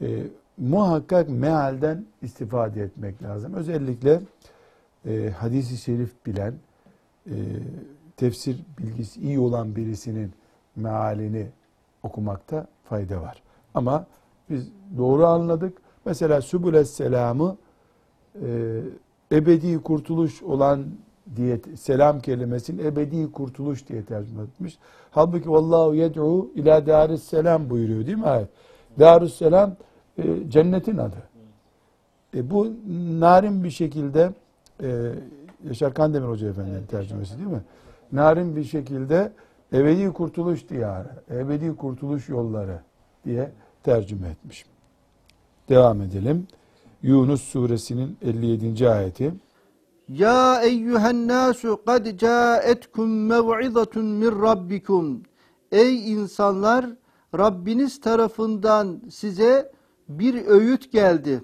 e, 0.00 0.26
muhakkak 0.58 1.28
mealden 1.28 2.04
istifade 2.22 2.82
etmek 2.82 3.22
lazım. 3.22 3.54
Özellikle 3.54 4.20
e, 5.06 5.30
hadisi 5.30 5.76
şerif 5.76 6.26
bilen, 6.26 6.54
e, 7.26 7.34
tefsir 8.16 8.64
bilgisi 8.78 9.20
iyi 9.20 9.38
olan 9.38 9.76
birisinin 9.76 10.32
mealini 10.76 11.46
okumakta 12.02 12.66
fayda 12.84 13.22
var. 13.22 13.42
Ama 13.74 14.06
biz 14.50 14.68
doğru 14.98 15.26
anladık. 15.26 15.78
Mesela 16.04 16.42
Sübüles 16.42 16.90
Selam'ı 16.90 17.56
e, 18.42 18.80
ebedi 19.32 19.82
kurtuluş 19.82 20.42
olan 20.42 20.86
diye 21.36 21.60
selam 21.76 22.20
kelimesini 22.20 22.82
ebedi 22.82 23.32
kurtuluş 23.32 23.88
diye 23.88 24.04
tercüme 24.04 24.42
etmiş. 24.42 24.78
Halbuki 25.10 25.50
vallahu 25.50 25.94
yed'u 25.94 26.50
ila 26.54 26.86
daris 26.86 27.22
selam 27.22 27.70
buyuruyor 27.70 28.06
değil 28.06 28.18
mi 28.18 28.26
ayet? 28.26 28.48
Darus 28.98 29.34
selam 29.34 29.76
e, 30.18 30.50
cennetin 30.50 30.96
adı. 30.96 31.22
E, 32.34 32.50
bu 32.50 32.72
narin 33.20 33.64
bir 33.64 33.70
şekilde 33.70 34.32
e, 34.82 35.12
Yaşar 35.68 35.94
Kandemir 35.94 36.28
Hoca 36.28 36.48
Efendi'nin 36.48 36.86
tercümesi 36.86 37.38
değil 37.38 37.50
mi? 37.50 37.62
Narin 38.12 38.56
bir 38.56 38.64
şekilde 38.64 39.32
ebedi 39.72 40.12
kurtuluş 40.12 40.68
diyarı, 40.68 41.08
ebedi 41.30 41.76
kurtuluş 41.76 42.28
yolları 42.28 42.80
diye 43.24 43.50
tercüme 43.82 44.28
etmiş. 44.28 44.64
Devam 45.68 46.00
edelim. 46.00 46.46
Yunus 47.02 47.42
suresinin 47.42 48.16
57. 48.22 48.88
ayeti. 48.88 49.32
Ya 50.08 50.62
eyyühen 50.62 51.28
nasu 51.28 51.84
kad 51.86 52.18
caetkum 52.18 53.26
mev'izatun 53.26 54.04
min 54.04 54.42
rabbikum. 54.42 55.22
Ey 55.72 56.12
insanlar 56.12 56.86
Rabbiniz 57.38 58.00
tarafından 58.00 59.00
size 59.10 59.72
bir 60.08 60.46
öğüt 60.46 60.92
geldi. 60.92 61.42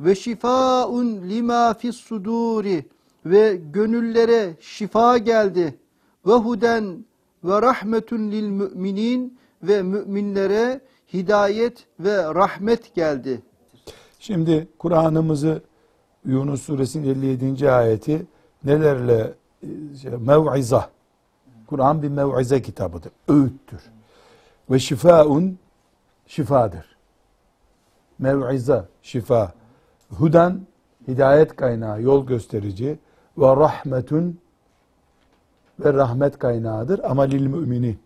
Ve 0.00 0.14
şifaun 0.14 1.06
lima 1.06 1.74
fis 1.74 1.96
suduri 1.96 2.84
ve 3.26 3.60
gönüllere 3.72 4.56
şifa 4.60 5.18
geldi. 5.18 5.78
Ve 6.26 6.32
huden 6.32 7.04
ve 7.44 7.62
rahmetun 7.62 8.30
lil 8.30 8.48
müminin 8.48 9.38
ve 9.62 9.82
müminlere 9.82 10.80
hidayet 11.12 11.86
ve 12.00 12.16
rahmet 12.34 12.94
geldi. 12.94 13.42
Şimdi 14.18 14.68
Kur'an'ımızı 14.78 15.62
Yunus 16.24 16.62
suresinin 16.62 17.08
57. 17.08 17.70
ayeti 17.70 18.26
nelerle 18.64 19.32
e, 19.62 19.96
şey, 20.02 20.10
mev'iza. 20.10 20.90
Kur'an 21.66 22.02
bir 22.02 22.08
mev'ize 22.08 22.62
kitabıdır. 22.62 23.12
Öğüttür. 23.28 23.80
Ve 24.70 24.78
şifaun 24.78 25.58
şifadır. 26.26 26.96
Mev'iza, 28.18 28.88
şifa. 29.02 29.52
Hudan 30.10 30.60
hidayet 31.08 31.56
kaynağı, 31.56 32.02
yol 32.02 32.26
gösterici 32.26 32.98
ve 33.38 33.56
rahmetun 33.56 34.38
ve 35.80 35.92
rahmet 35.92 36.38
kaynağıdır 36.38 37.00
ama 37.04 37.22
lil 37.22 37.46
müminin. 37.46 37.98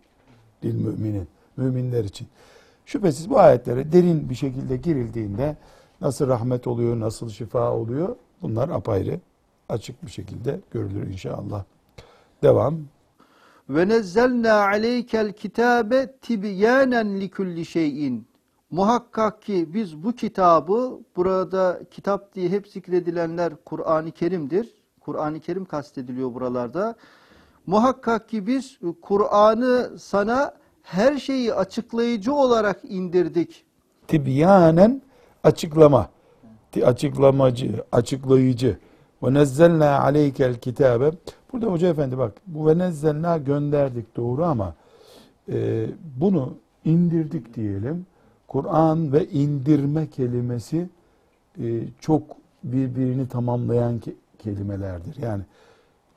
Lil 0.65 0.75
müminin. 0.75 1.29
Müminler 1.57 2.05
için. 2.05 2.29
Şüphesiz 2.87 3.31
bu 3.31 3.39
ayetlere 3.39 3.93
derin 3.93 4.31
bir 4.31 4.35
şekilde 4.35 4.77
girildiğinde 4.77 5.57
nasıl 6.01 6.29
rahmet 6.29 6.67
oluyor, 6.67 7.01
nasıl 7.01 7.29
şifa 7.29 7.73
oluyor 7.73 8.17
bunlar 8.43 8.69
apayrı 8.69 9.21
açık 9.69 10.07
bir 10.07 10.11
şekilde 10.11 10.61
görülür 10.71 11.07
inşallah. 11.07 11.65
Devam. 12.43 12.79
Ve 13.69 13.89
nezzelna 13.89 14.53
aleykel 14.53 15.33
kitabe 15.33 16.13
tibyanen 16.23 17.21
likulli 17.21 17.65
şeyin. 17.65 18.29
Muhakkak 18.71 19.43
ki 19.43 19.75
biz 19.75 20.05
bu 20.05 20.13
kitabı 20.13 21.01
burada 21.17 21.81
kitap 21.91 22.35
diye 22.35 22.49
hep 22.49 22.69
zikredilenler 22.69 23.53
Kur'an-ı 23.65 24.11
Kerim'dir. 24.11 24.75
Kur'an-ı 25.01 25.41
Kerim 25.41 25.65
kastediliyor 25.65 26.35
buralarda. 26.35 26.95
Muhakkak 27.67 28.29
ki 28.29 28.47
biz 28.47 28.79
Kur'an'ı 29.03 29.99
sana 29.99 30.55
her 30.83 31.19
şeyi 31.19 31.55
açıklayıcı 31.55 32.35
olarak 32.35 32.81
indirdik. 32.85 33.65
Tibyanen 34.09 35.03
açıklama. 35.45 36.09
Açıklamacı, 36.85 37.85
açıklayıcı. 37.93 38.79
Ve 39.23 39.35
nezzelna 39.35 40.01
aleykel 40.01 40.55
kitabe. 40.55 41.11
Burada 41.53 41.67
hoca 41.67 41.89
efendi 41.89 42.19
bak 42.19 42.33
bu 42.47 42.67
ve 42.67 42.79
nezzelna 42.79 43.39
gönderdik 43.39 44.17
doğru 44.17 44.45
ama 44.45 44.75
e, 45.53 45.87
bunu 46.21 46.55
indirdik 46.85 47.55
diyelim. 47.55 48.07
Kur'an 48.49 49.13
ve 49.13 49.29
indirme 49.29 50.07
kelimesi 50.07 50.89
e, 51.63 51.83
çok 52.01 52.23
birbirini 52.65 53.29
tamamlayan 53.29 53.99
ke- 53.99 54.15
kelimelerdir. 54.39 55.23
Yani 55.23 55.43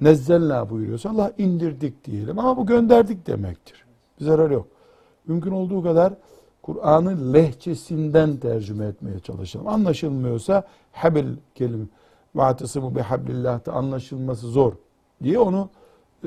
nezzelna 0.01 0.69
buyuruyorsa 0.69 1.09
Allah 1.09 1.32
indirdik 1.38 2.05
diyelim 2.05 2.39
ama 2.39 2.57
bu 2.57 2.65
gönderdik 2.65 3.28
demektir. 3.28 3.86
Bir 4.19 4.26
zarar 4.26 4.51
yok. 4.51 4.67
Mümkün 5.28 5.51
olduğu 5.51 5.84
kadar 5.84 6.13
Kur'an'ı 6.62 7.34
lehçesinden 7.34 8.38
tercüme 8.38 8.86
etmeye 8.86 9.20
çalışalım. 9.20 9.68
Anlaşılmıyorsa 9.68 10.64
habil 10.91 11.26
kelime 11.55 11.86
vaatısımı 12.36 12.95
bi 12.95 12.99
hablillah'ta 12.99 13.74
anlaşılması 13.74 14.47
zor 14.47 14.74
diye 15.24 15.39
onu 15.39 15.70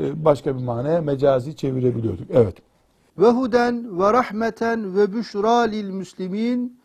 e, 0.00 0.24
başka 0.24 0.56
bir 0.56 0.62
manaya 0.62 1.02
mecazi 1.02 1.56
çevirebiliyorduk. 1.56 2.26
Evet. 2.30 2.56
Ve 3.18 3.28
huden 3.28 3.98
ve 3.98 4.12
rahmeten 4.12 4.96
ve 4.96 5.12
büşra 5.12 5.60
lil 5.60 5.90
müslimin. 5.90 6.80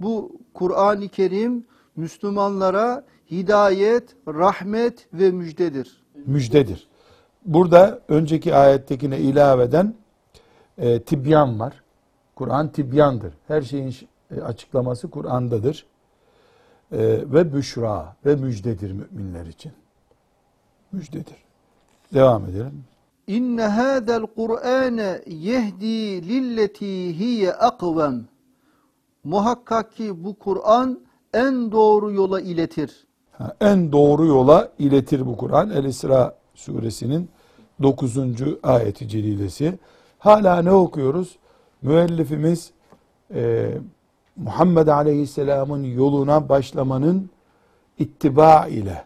Bu 0.00 0.32
Kur'an-ı 0.54 1.08
Kerim 1.08 1.64
Müslümanlara 1.96 3.04
hidayet, 3.30 4.16
rahmet 4.28 5.06
ve 5.12 5.30
müjdedir. 5.30 6.02
müjdedir. 6.26 6.88
Burada 7.44 8.00
önceki 8.08 8.54
ayettekine 8.54 9.18
ilaveden 9.18 9.94
e, 10.78 11.02
tibyan 11.02 11.60
var. 11.60 11.81
Kur'an 12.34 12.72
tibyandır. 12.72 13.34
Her 13.48 13.62
şeyin 13.62 13.94
e, 14.36 14.40
açıklaması 14.40 15.10
Kur'an'dadır. 15.10 15.86
E, 16.92 16.98
ve 17.32 17.54
büşra 17.54 18.16
ve 18.26 18.36
müjdedir 18.36 18.92
müminler 18.92 19.46
için. 19.46 19.72
Müjdedir. 20.92 21.36
Devam 22.14 22.44
edelim. 22.44 22.84
İnne 23.26 23.62
hâzel 23.62 24.26
Kur'âne 24.36 25.22
yehdi 25.26 26.28
lilleti 26.28 27.18
hiye 27.18 27.52
akvem. 27.52 28.24
Muhakkak 29.24 29.96
ki 29.96 30.24
bu 30.24 30.38
Kur'an 30.38 31.00
en 31.34 31.72
doğru 31.72 32.12
yola 32.12 32.40
iletir. 32.40 33.06
Ha, 33.32 33.56
en 33.60 33.92
doğru 33.92 34.26
yola 34.26 34.72
iletir 34.78 35.26
bu 35.26 35.36
Kur'an. 35.36 35.70
El-İsra 35.70 36.36
suresinin 36.54 37.28
9. 37.82 38.16
ayeti 38.62 39.08
celilesi. 39.08 39.78
Hala 40.18 40.62
ne 40.62 40.72
okuyoruz? 40.72 41.38
Müellifimiz 41.82 42.70
e, 43.34 43.70
Muhammed 44.36 44.88
Aleyhisselam'ın 44.88 45.84
yoluna 45.84 46.48
başlamanın 46.48 47.30
ittiba 47.98 48.66
ile 48.66 49.04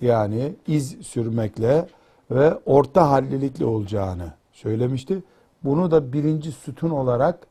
yani 0.00 0.54
iz 0.66 0.96
sürmekle 1.06 1.86
ve 2.30 2.54
orta 2.66 3.10
hallilikle 3.10 3.64
olacağını 3.64 4.32
söylemişti. 4.52 5.22
Bunu 5.64 5.90
da 5.90 6.12
birinci 6.12 6.52
sütun 6.52 6.90
olarak 6.90 7.46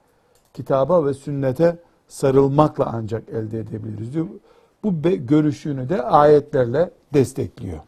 kitaba 0.53 1.05
ve 1.05 1.13
sünnete 1.13 1.77
sarılmakla 2.07 2.85
ancak 2.93 3.29
elde 3.29 3.59
edebiliriz 3.59 4.13
diyor. 4.13 4.27
Bu 4.83 5.01
görüşünü 5.01 5.89
de 5.89 6.01
ayetlerle 6.01 6.91
destekliyor. 7.13 7.79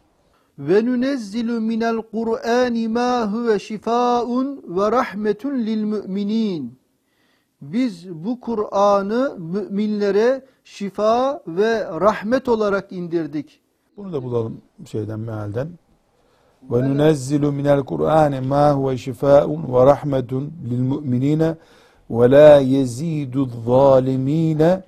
Ve 0.60 0.86
nunezzilu 0.86 1.62
minel 1.62 2.02
Kur'ani 2.12 2.88
ma 2.88 3.32
huve 3.32 3.60
şifaun 3.60 4.64
ve 4.68 4.92
rahmetun 4.92 5.58
lil 5.58 5.84
müminin. 5.84 6.80
Biz 7.62 8.10
bu 8.10 8.40
Kur'an'ı 8.40 9.36
müminlere 9.40 10.42
şifa 10.64 11.42
ve 11.48 11.84
rahmet 12.02 12.50
olarak 12.50 12.92
indirdik. 12.92 13.60
Bunu 13.98 14.14
da 14.14 14.24
bulalım 14.24 14.62
şeyden 14.86 15.20
mealden. 15.20 15.68
Ve 16.72 16.82
nunezzilu 16.82 17.52
minel 17.52 17.84
Kur'ani 17.84 18.40
ma 18.42 18.72
huve 18.72 18.98
şifaun 18.98 19.74
ve 19.74 19.86
rahmetun 19.86 20.54
lil 20.70 20.82
mu'minine 20.82 21.56
ve 22.10 22.32
la 22.32 22.60
yezidu 22.60 23.50
zalimine 23.66 24.84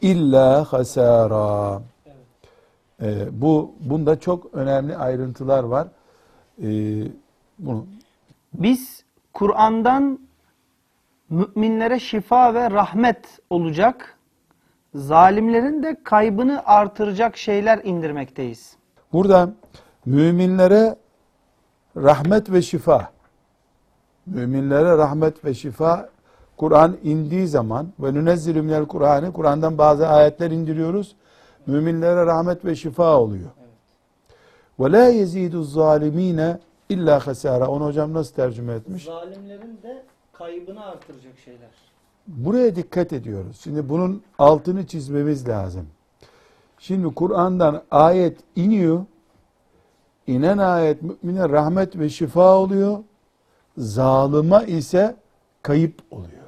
illa 0.00 0.72
hasara. 0.72 1.82
Ee, 3.02 3.40
bu 3.40 3.74
bunda 3.80 4.20
çok 4.20 4.54
önemli 4.54 4.96
ayrıntılar 4.96 5.64
var. 5.64 5.88
Ee, 6.62 7.02
bunu 7.58 7.86
Biz 8.54 9.04
Kur'an'dan 9.32 10.18
müminlere 11.30 11.98
şifa 11.98 12.54
ve 12.54 12.70
rahmet 12.70 13.38
olacak, 13.50 14.18
zalimlerin 14.94 15.82
de 15.82 15.96
kaybını 16.04 16.62
artıracak 16.66 17.36
şeyler 17.36 17.80
indirmekteyiz. 17.84 18.76
Burada 19.12 19.50
müminlere 20.06 20.96
rahmet 21.96 22.52
ve 22.52 22.62
şifa, 22.62 23.12
müminlere 24.26 24.98
rahmet 24.98 25.44
ve 25.44 25.54
şifa 25.54 26.08
Kur'an 26.56 26.96
indiği 27.02 27.46
zaman 27.46 27.88
ve 27.98 28.14
nünezzilü 28.14 28.62
minel 28.62 28.86
Kur'an'ı 28.86 29.32
Kur'an'dan 29.32 29.78
bazı 29.78 30.08
ayetler 30.08 30.50
indiriyoruz. 30.50 31.16
Müminlere 31.66 32.26
rahmet 32.26 32.64
ve 32.64 32.74
şifa 32.76 33.20
oluyor. 33.20 33.50
Ve 34.80 34.92
la 34.92 35.08
yezidu 35.08 35.62
zalimine 35.62 36.58
illa 36.88 37.26
hasara. 37.26 37.68
Onu 37.68 37.84
hocam 37.84 38.12
nasıl 38.14 38.34
tercüme 38.34 38.74
etmiş? 38.74 39.04
Zalimlerin 39.04 39.78
de 39.82 40.02
kaybını 40.32 40.84
artıracak 40.84 41.38
şeyler. 41.44 41.70
Buraya 42.26 42.76
dikkat 42.76 43.12
ediyoruz. 43.12 43.60
Şimdi 43.64 43.88
bunun 43.88 44.22
altını 44.38 44.86
çizmemiz 44.86 45.48
lazım. 45.48 45.86
Şimdi 46.78 47.14
Kur'an'dan 47.14 47.82
ayet 47.90 48.38
iniyor. 48.56 49.04
İnen 50.26 50.58
ayet 50.58 51.02
mümine 51.02 51.48
rahmet 51.48 51.98
ve 51.98 52.08
şifa 52.08 52.56
oluyor. 52.58 52.98
Zalıma 53.78 54.62
ise 54.62 55.16
kayıp 55.62 56.02
oluyor. 56.10 56.44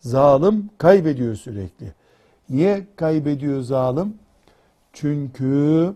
Zalim 0.00 0.70
kaybediyor 0.78 1.34
sürekli. 1.34 1.92
Niye 2.50 2.86
kaybediyor 2.96 3.60
zalim? 3.60 4.14
Çünkü 4.92 5.94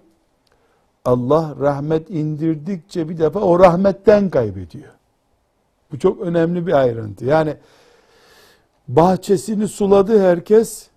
Allah 1.04 1.54
rahmet 1.60 2.10
indirdikçe 2.10 3.08
bir 3.08 3.18
defa 3.18 3.40
o 3.40 3.58
rahmetten 3.58 4.30
kaybediyor. 4.30 4.92
Bu 5.92 5.98
çok 5.98 6.20
önemli 6.20 6.66
bir 6.66 6.72
ayrıntı. 6.72 7.24
Yani 7.24 7.56
bahçesini 8.88 9.68
suladı 9.68 10.20
herkes, 10.20 10.88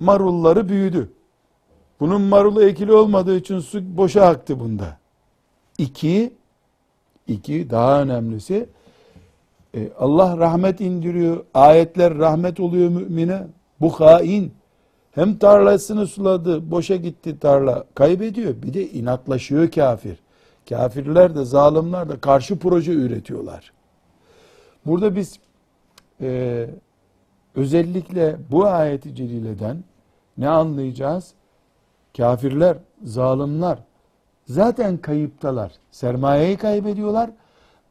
marulları 0.00 0.68
büyüdü. 0.68 1.12
Bunun 2.00 2.20
marulu 2.20 2.62
ekili 2.62 2.92
olmadığı 2.92 3.36
için 3.36 3.60
su 3.60 3.96
boşa 3.96 4.26
aktı 4.26 4.60
bunda. 4.60 4.98
İki, 5.78 6.34
iki 7.26 7.70
daha 7.70 8.02
önemlisi, 8.02 8.68
e, 9.74 9.92
Allah 9.98 10.38
rahmet 10.38 10.80
indiriyor, 10.80 11.44
ayetler 11.54 12.18
rahmet 12.18 12.60
oluyor 12.60 12.88
mümine. 12.90 13.46
Bu 13.80 14.00
hain. 14.00 14.57
Hem 15.12 15.38
tarlasını 15.38 16.06
suladı, 16.06 16.70
boşa 16.70 16.96
gitti 16.96 17.38
tarla, 17.38 17.84
kaybediyor. 17.94 18.62
Bir 18.62 18.74
de 18.74 18.90
inatlaşıyor 18.90 19.70
kafir. 19.70 20.18
Kafirler 20.68 21.34
de, 21.34 21.44
zalimler 21.44 22.08
de 22.08 22.20
karşı 22.20 22.58
proje 22.58 22.92
üretiyorlar. 22.92 23.72
Burada 24.86 25.16
biz 25.16 25.38
e, 26.20 26.70
özellikle 27.54 28.36
bu 28.50 28.66
ayeti 28.66 29.14
celileden 29.14 29.84
ne 30.38 30.48
anlayacağız? 30.48 31.32
Kafirler, 32.16 32.76
zalimler 33.04 33.78
zaten 34.46 34.96
kayıptalar. 34.96 35.72
Sermayeyi 35.90 36.56
kaybediyorlar 36.56 37.30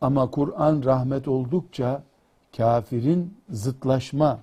ama 0.01 0.31
Kur'an 0.31 0.83
rahmet 0.85 1.27
oldukça 1.27 2.03
kafirin 2.57 3.37
zıtlaşma, 3.49 4.39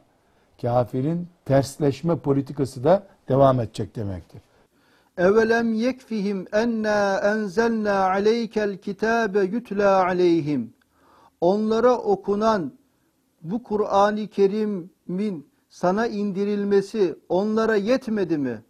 kafirin 0.62 1.28
tersleşme 1.44 2.18
politikası 2.18 2.84
da 2.84 3.06
devam 3.28 3.60
edecek 3.60 3.96
demektir. 3.96 4.40
Evelem 5.16 5.74
yekfihim 5.74 6.46
enna 6.52 7.18
enzelna 7.18 8.10
aleykel 8.10 8.76
kitabe 8.76 9.42
yutla 9.42 10.04
aleyhim. 10.04 10.72
Onlara 11.40 11.98
okunan 11.98 12.72
bu 13.42 13.62
Kur'an-ı 13.62 14.28
Kerim'in 14.28 15.46
sana 15.68 16.06
indirilmesi 16.06 17.18
onlara 17.28 17.76
yetmedi 17.76 18.38
mi? 18.38 18.62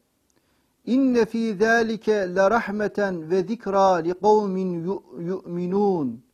İnne 0.87 1.25
fî 1.25 1.57
zâlike 1.57 2.13
le 2.13 2.51
rahmeten 2.51 3.31
ve 3.31 3.43
zikra 3.43 3.95
li 3.95 4.15
kavmin 4.15 4.85
yu'minun. 5.19 6.25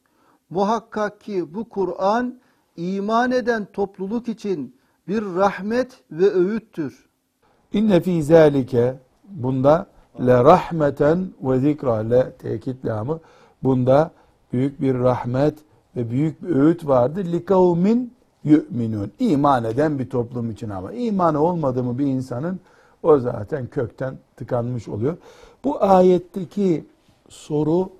Muhakkak 0.51 1.21
ki 1.21 1.55
bu 1.55 1.69
Kur'an 1.69 2.41
iman 2.77 3.31
eden 3.33 3.65
topluluk 3.73 4.29
için 4.29 4.75
bir 5.11 5.23
rahmet 5.23 6.01
ve 6.11 6.31
öğüttür. 6.31 7.09
İnne 7.73 8.01
fî 8.01 8.23
zâlike 8.23 8.95
bunda 9.29 9.87
le 10.27 10.45
rahmeten 10.45 11.27
ve 11.43 11.59
zikra 11.59 11.95
le 11.95 12.33
tekit 12.33 12.87
lamı 12.87 13.21
bunda 13.63 14.11
büyük 14.53 14.81
bir 14.81 14.95
rahmet 14.95 15.55
ve 15.97 16.11
büyük 16.11 16.43
bir 16.43 16.57
öğüt 16.57 16.87
vardır. 16.87 17.25
Li 17.25 17.45
kavmin 17.45 18.15
yu'minun. 18.45 19.13
İman 19.19 19.65
eden 19.65 19.99
bir 19.99 20.11
toplum 20.11 20.51
için 20.51 20.71
ama 20.71 20.93
imanı 20.93 21.43
olmadığı 21.43 21.85
mı 21.85 21.99
bir 21.99 22.07
insanın 22.07 22.61
o 23.03 23.19
zaten 23.19 23.67
kökten 23.67 24.15
tıkanmış 24.37 24.89
oluyor. 24.89 25.17
Bu 25.65 25.85
ayetteki 25.85 26.85
soru 27.29 27.91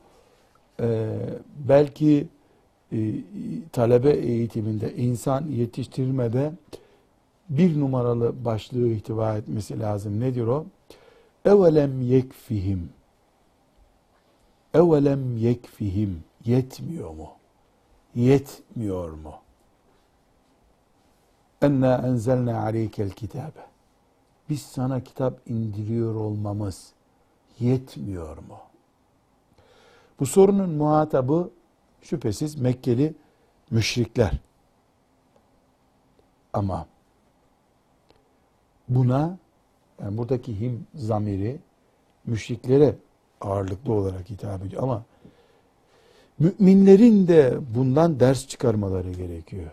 e, 0.81 1.09
belki 1.69 2.29
e, 2.93 2.99
talebe 3.73 4.11
eğitiminde, 4.11 4.95
insan 4.97 5.45
yetiştirmede 5.47 6.53
bir 7.51 7.81
numaralı 7.81 8.45
başlığı 8.45 8.89
ihtiva 8.89 9.37
etmesi 9.37 9.81
lazım. 9.81 10.21
Nedir 10.21 10.47
o? 10.47 10.67
Evelem 11.45 12.01
yekfihim. 12.01 12.93
Evelem 14.75 15.37
yekfihim. 15.37 16.25
Yetmiyor 16.45 17.11
mu? 17.11 17.29
Yetmiyor 18.15 19.11
mu? 19.13 19.35
Enna 21.63 22.03
enzelna 22.07 22.63
aleykel 22.63 23.11
kitabe. 23.11 23.67
Biz 24.49 24.63
sana 24.63 25.05
kitap 25.05 25.41
indiriyor 25.47 26.15
olmamız 26.15 26.93
yetmiyor 27.61 28.37
mu? 28.37 28.59
Bu 30.21 30.27
sorunun 30.27 30.71
muhatabı 30.71 31.51
şüphesiz 32.03 32.57
Mekkeli 32.57 33.15
müşrikler. 33.71 34.33
Ama 36.53 36.87
buna 38.91 39.39
yani 40.01 40.19
buradaki 40.19 40.61
him 40.61 40.87
zamiri 40.95 41.59
müşriklere 42.27 42.95
ağırlıklı 43.41 43.93
olarak 43.93 44.31
hitap 44.31 44.65
ediyor 44.65 44.83
ama 44.83 45.05
müminlerin 46.39 47.29
de 47.29 47.59
bundan 47.75 48.21
ders 48.21 48.47
çıkarmaları 48.47 49.11
gerekiyor. 49.11 49.71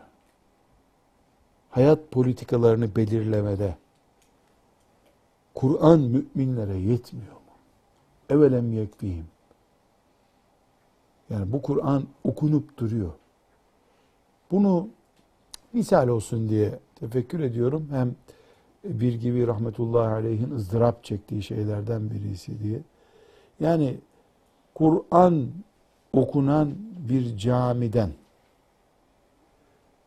Hayat 1.69 2.11
politikalarını 2.11 2.95
belirlemede 2.95 3.75
Kur'an 5.55 5.99
müminlere 5.99 6.77
yetmiyor 6.77 7.33
mu? 7.33 7.53
Evelem 8.29 8.73
yekfihim. 8.73 9.25
Yani 11.29 11.51
bu 11.51 11.61
Kur'an 11.61 12.03
okunup 12.23 12.77
duruyor. 12.77 13.11
Bunu 14.51 14.87
misal 15.73 16.07
olsun 16.07 16.49
diye 16.49 16.79
tefekkür 16.95 17.39
ediyorum. 17.39 17.87
Hem 17.91 18.15
bir 18.83 19.13
gibi 19.13 19.47
rahmetullahi 19.47 20.13
aleyhin 20.13 20.51
ızdırap 20.51 21.03
çektiği 21.03 21.43
şeylerden 21.43 22.11
birisi 22.11 22.63
diye. 22.63 22.79
Yani 23.59 23.97
Kur'an 24.75 25.49
okunan 26.13 26.75
bir 27.09 27.37
camiden 27.37 28.11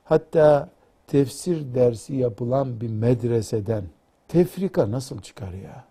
hatta 0.05 0.69
tefsir 1.07 1.75
dersi 1.75 2.15
yapılan 2.15 2.81
bir 2.81 2.91
medreseden 2.91 3.85
tefrika 4.29 4.91
nasıl 4.91 5.21
çıkar 5.21 5.53
ya? 5.53 5.85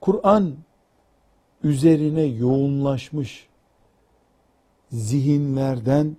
Kur'an 0.00 0.56
üzerine 1.62 2.22
yoğunlaşmış 2.22 3.48
zihinlerden 4.90 6.16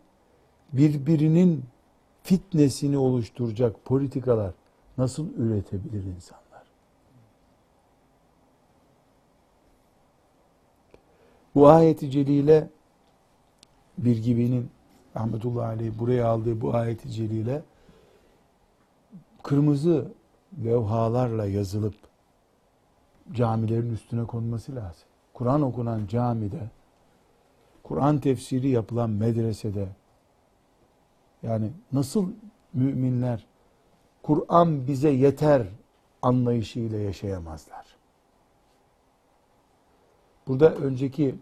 birbirinin 0.73 1.63
fitnesini 2.23 2.97
oluşturacak 2.97 3.85
politikalar 3.85 4.53
nasıl 4.97 5.33
üretebilir 5.37 6.03
insanlar? 6.03 6.63
Bu 11.55 11.67
ayeti 11.67 12.11
celile 12.11 12.69
bir 13.97 14.17
gibinin 14.17 14.69
rahmetullahi 15.15 15.65
aleyh 15.65 15.99
buraya 15.99 16.27
aldığı 16.27 16.61
bu 16.61 16.75
ayeti 16.75 17.11
celile 17.11 17.63
kırmızı 19.43 20.11
levhalarla 20.63 21.45
yazılıp 21.45 21.95
camilerin 23.31 23.93
üstüne 23.93 24.25
konması 24.25 24.75
lazım. 24.75 25.07
Kur'an 25.33 25.61
okunan 25.61 26.07
camide, 26.07 26.69
Kur'an 27.83 28.19
tefsiri 28.19 28.69
yapılan 28.69 29.09
medresede, 29.09 29.87
yani 31.43 31.71
nasıl 31.91 32.27
müminler 32.73 33.45
Kur'an 34.23 34.87
bize 34.87 35.09
yeter 35.09 35.67
anlayışıyla 36.21 36.99
yaşayamazlar. 36.99 37.85
Burada 40.47 40.75
önceki 40.75 41.35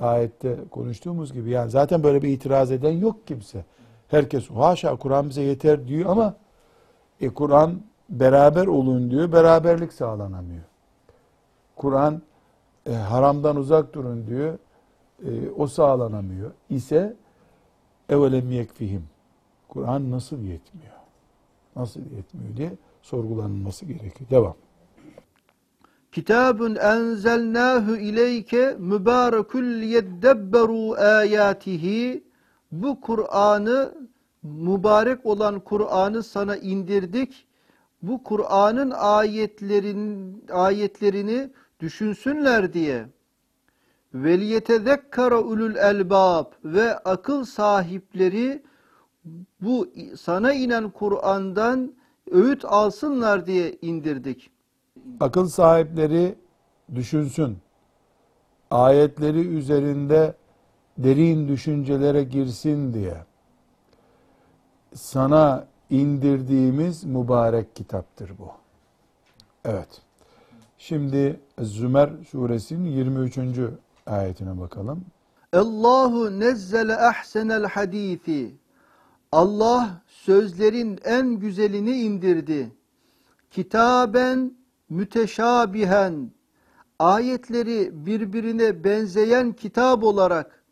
ayette 0.00 0.56
konuştuğumuz 0.70 1.32
gibi 1.32 1.50
yani 1.50 1.70
zaten 1.70 2.02
böyle 2.02 2.22
bir 2.22 2.28
itiraz 2.28 2.72
eden 2.72 2.92
yok 2.92 3.26
kimse. 3.26 3.64
Herkes 4.08 4.50
haşa 4.50 4.96
Kur'an 4.96 5.28
bize 5.28 5.42
yeter 5.42 5.88
diyor 5.88 6.10
ama 6.10 6.34
e, 7.20 7.28
Kur'an 7.28 7.80
beraber 8.10 8.66
olun 8.66 9.10
diyor. 9.10 9.32
Beraberlik 9.32 9.92
sağlanamıyor. 9.92 10.62
Kur'an 11.76 12.22
e, 12.86 12.92
haramdan 12.92 13.56
uzak 13.56 13.94
durun 13.94 14.26
diyor. 14.26 14.58
E, 15.24 15.50
o 15.56 15.66
sağlanamıyor. 15.66 16.50
İse 16.70 17.16
evelem 18.08 18.52
yekfihim. 18.52 19.08
Kur'an 19.68 20.10
nasıl 20.10 20.42
yetmiyor? 20.42 20.92
Nasıl 21.76 22.00
yetmiyor 22.00 22.56
diye 22.56 22.72
sorgulanılması 23.02 23.84
gerekiyor. 23.84 24.30
Devam. 24.30 24.54
Kitabun 26.12 26.74
enzelnahu 26.74 27.96
ileyke 27.96 28.76
mübarekul 28.78 29.64
yeddebberu 29.64 30.92
ayatihi. 30.92 32.24
Bu 32.72 33.00
Kur'an'ı 33.00 33.94
mübarek 34.42 35.26
olan 35.26 35.60
Kur'an'ı 35.60 36.22
sana 36.22 36.56
indirdik. 36.56 37.46
Bu 38.02 38.22
Kur'an'ın 38.22 38.90
ayetlerin 38.90 40.44
ayetlerini 40.52 41.50
düşünsünler 41.80 42.72
diye. 42.72 43.06
Veliyetezekkara 44.14 45.40
ulul 45.40 45.76
elbab 45.76 46.46
ve 46.64 46.98
akıl 46.98 47.44
sahipleri 47.44 48.62
bu 49.60 49.88
sana 50.20 50.52
inen 50.52 50.90
Kur'an'dan 50.90 51.92
öğüt 52.30 52.64
alsınlar 52.64 53.46
diye 53.46 53.78
indirdik. 53.82 54.50
Akıl 55.20 55.48
sahipleri 55.48 56.34
düşünsün. 56.94 57.58
Ayetleri 58.70 59.48
üzerinde 59.48 60.34
derin 60.98 61.48
düşüncelere 61.48 62.24
girsin 62.24 62.94
diye 62.94 63.16
sana 64.94 65.66
indirdiğimiz 65.90 67.04
mübarek 67.04 67.76
kitaptır 67.76 68.30
bu. 68.38 68.50
Evet. 69.64 70.02
Şimdi 70.78 71.40
Zümer 71.58 72.10
suresinin 72.30 72.88
23. 72.90 73.38
ayetine 74.06 74.60
bakalım. 74.60 75.04
Allahu 75.52 76.40
nezzele 76.40 76.96
ahsenel 76.96 77.64
hadisi. 77.64 78.54
Allah 79.32 80.02
sözlerin 80.06 80.98
en 81.04 81.28
güzelini 81.28 82.00
indirdi. 82.00 82.72
Kitaben 83.50 84.54
müteşabihen. 84.88 86.30
Ayetleri 86.98 88.06
birbirine 88.06 88.84
benzeyen 88.84 89.52
kitap 89.52 90.04
olarak 90.04 90.64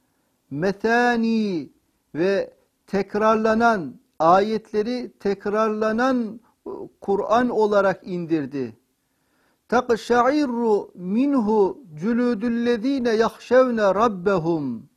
metani 0.51 1.71
ve 2.15 2.55
tekrarlanan 2.87 3.95
ayetleri 4.19 5.13
tekrarlanan 5.21 6.41
Kur'an 7.01 7.49
olarak 7.49 8.01
indirdi. 8.05 8.77
Takşairru 9.69 10.91
minhu 10.95 11.85
cülüdüllezine 12.01 13.11
yahşevne 13.11 13.83
rabbehum. 13.83 14.89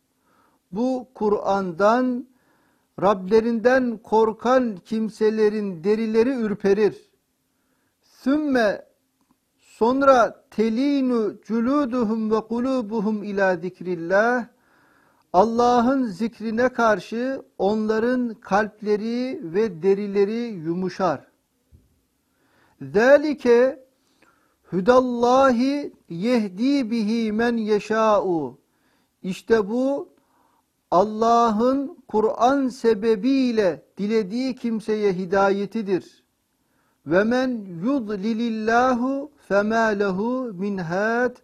Bu 0.71 1.07
Kur'an'dan 1.13 2.27
Rablerinden 3.01 3.97
korkan 3.97 4.75
kimselerin 4.75 5.83
derileri 5.83 6.29
ürperir. 6.29 7.11
Sümme 8.01 8.85
sonra 9.57 10.45
telinu 10.51 11.41
culuduhum 11.41 12.31
ve 12.31 12.41
kulubuhum 12.41 13.23
ila 13.23 13.57
zikrillah. 13.57 14.47
Allah'ın 15.33 16.05
zikrine 16.05 16.69
karşı 16.69 17.41
onların 17.57 18.33
kalpleri 18.33 19.39
ve 19.43 19.83
derileri 19.83 20.53
yumuşar. 20.53 21.27
Zalike 22.81 23.85
hudallahi 24.63 25.93
yehdi 26.09 26.91
bihi 26.91 27.31
men 27.31 27.57
yeşâ'u. 27.57 28.57
İşte 29.23 29.69
bu 29.69 30.09
Allah'ın 30.91 31.97
Kur'an 32.07 32.67
sebebiyle 32.67 33.83
dilediği 33.97 34.55
kimseye 34.55 35.13
hidayetidir. 35.13 36.23
Ve 37.05 37.23
men 37.23 37.49
yudlilillahu 37.83 39.31
fema 39.47 39.85
lehu 39.85 40.53
min 40.53 40.77
had. 40.77 41.35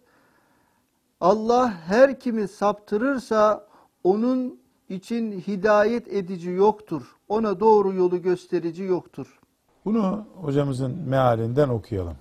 Allah 1.20 1.74
her 1.86 2.20
kimi 2.20 2.48
saptırırsa 2.48 3.66
onun 4.04 4.60
için 4.88 5.32
hidayet 5.32 6.08
edici 6.08 6.50
yoktur. 6.50 7.16
Ona 7.28 7.60
doğru 7.60 7.92
yolu 7.94 8.22
gösterici 8.22 8.82
yoktur. 8.82 9.40
Bunu 9.84 10.26
hocamızın 10.34 10.98
mealinden 11.08 11.68
okuyalım. 11.68 12.16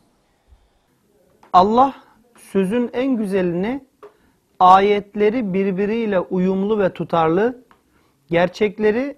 Allah 1.54 1.96
sözün 2.38 2.90
en 2.94 3.18
güzelini 3.18 3.86
ayetleri 4.60 5.54
birbiriyle 5.54 6.20
uyumlu 6.20 6.80
ve 6.80 6.94
tutarlı, 6.94 7.64
gerçekleri 8.30 9.18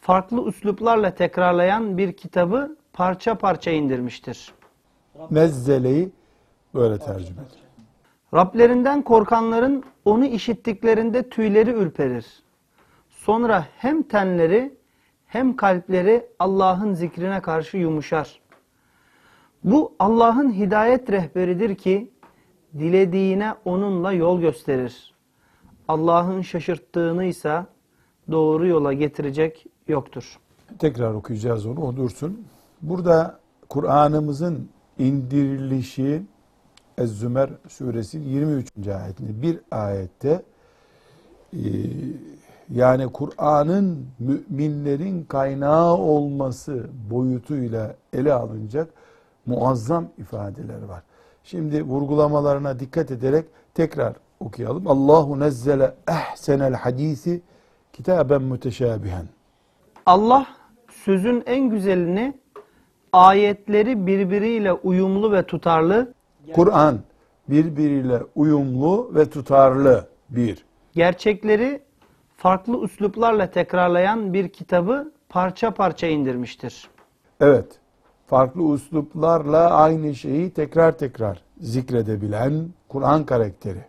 farklı 0.00 0.48
üsluplarla 0.48 1.14
tekrarlayan 1.14 1.98
bir 1.98 2.12
kitabı 2.12 2.76
parça 2.92 3.34
parça 3.34 3.70
indirmiştir. 3.70 4.52
Nezzeleyi 5.30 6.12
böyle 6.74 6.98
tercüme 6.98 7.42
ediyor. 7.42 7.62
Rablerinden 8.34 9.02
korkanların 9.02 9.84
onu 10.04 10.24
işittiklerinde 10.24 11.28
tüyleri 11.28 11.70
ürperir. 11.70 12.26
Sonra 13.10 13.66
hem 13.76 14.02
tenleri 14.02 14.74
hem 15.26 15.56
kalpleri 15.56 16.26
Allah'ın 16.38 16.94
zikrine 16.94 17.40
karşı 17.40 17.76
yumuşar. 17.76 18.40
Bu 19.64 19.94
Allah'ın 19.98 20.52
hidayet 20.52 21.10
rehberidir 21.10 21.74
ki 21.74 22.11
dilediğine 22.78 23.54
onunla 23.64 24.12
yol 24.12 24.40
gösterir. 24.40 25.12
Allah'ın 25.88 26.42
şaşırttığını 26.42 27.24
ise 27.24 27.66
doğru 28.30 28.66
yola 28.66 28.92
getirecek 28.92 29.66
yoktur. 29.88 30.38
Tekrar 30.78 31.14
okuyacağız 31.14 31.66
onu, 31.66 31.80
o 31.80 31.96
dursun. 31.96 32.44
Burada 32.82 33.38
Kur'an'ımızın 33.68 34.68
indirilişi 34.98 36.22
Ez-Zümer 36.98 37.50
suresi 37.68 38.18
23. 38.18 38.88
ayetinde 38.88 39.42
bir 39.42 39.60
ayette 39.70 40.42
e, 41.52 41.62
yani 42.70 43.06
Kur'an'ın 43.12 44.06
müminlerin 44.18 45.24
kaynağı 45.24 45.96
olması 45.96 46.86
boyutuyla 47.10 47.96
ele 48.12 48.32
alınacak 48.32 48.88
muazzam 49.46 50.08
ifadeler 50.18 50.82
var. 50.82 51.02
Şimdi 51.44 51.82
vurgulamalarına 51.82 52.80
dikkat 52.80 53.10
ederek 53.10 53.44
tekrar 53.74 54.14
okuyalım. 54.40 54.86
Allahu 54.86 55.40
nezzele 55.40 55.94
ehsenel 56.08 56.74
hadisi 56.74 57.42
kitaben 57.92 58.42
müteşabihen. 58.42 59.26
Allah 60.06 60.46
sözün 61.04 61.42
en 61.46 61.70
güzelini 61.70 62.34
ayetleri 63.12 64.06
birbiriyle 64.06 64.72
uyumlu 64.72 65.32
ve 65.32 65.42
tutarlı, 65.42 66.14
Kur'an 66.52 66.98
birbiriyle 67.48 68.20
uyumlu 68.34 69.10
ve 69.14 69.30
tutarlı 69.30 70.08
bir. 70.30 70.64
gerçekleri 70.94 71.82
farklı 72.36 72.84
üsluplarla 72.84 73.50
tekrarlayan 73.50 74.32
bir 74.32 74.48
kitabı 74.48 75.12
parça 75.28 75.70
parça 75.70 76.06
indirmiştir. 76.06 76.88
Evet, 77.40 77.66
farklı 78.32 78.62
usluplarla 78.62 79.70
aynı 79.70 80.14
şeyi 80.14 80.50
tekrar 80.50 80.98
tekrar 80.98 81.42
zikredebilen 81.60 82.68
Kur'an 82.88 83.26
karakteri. 83.26 83.84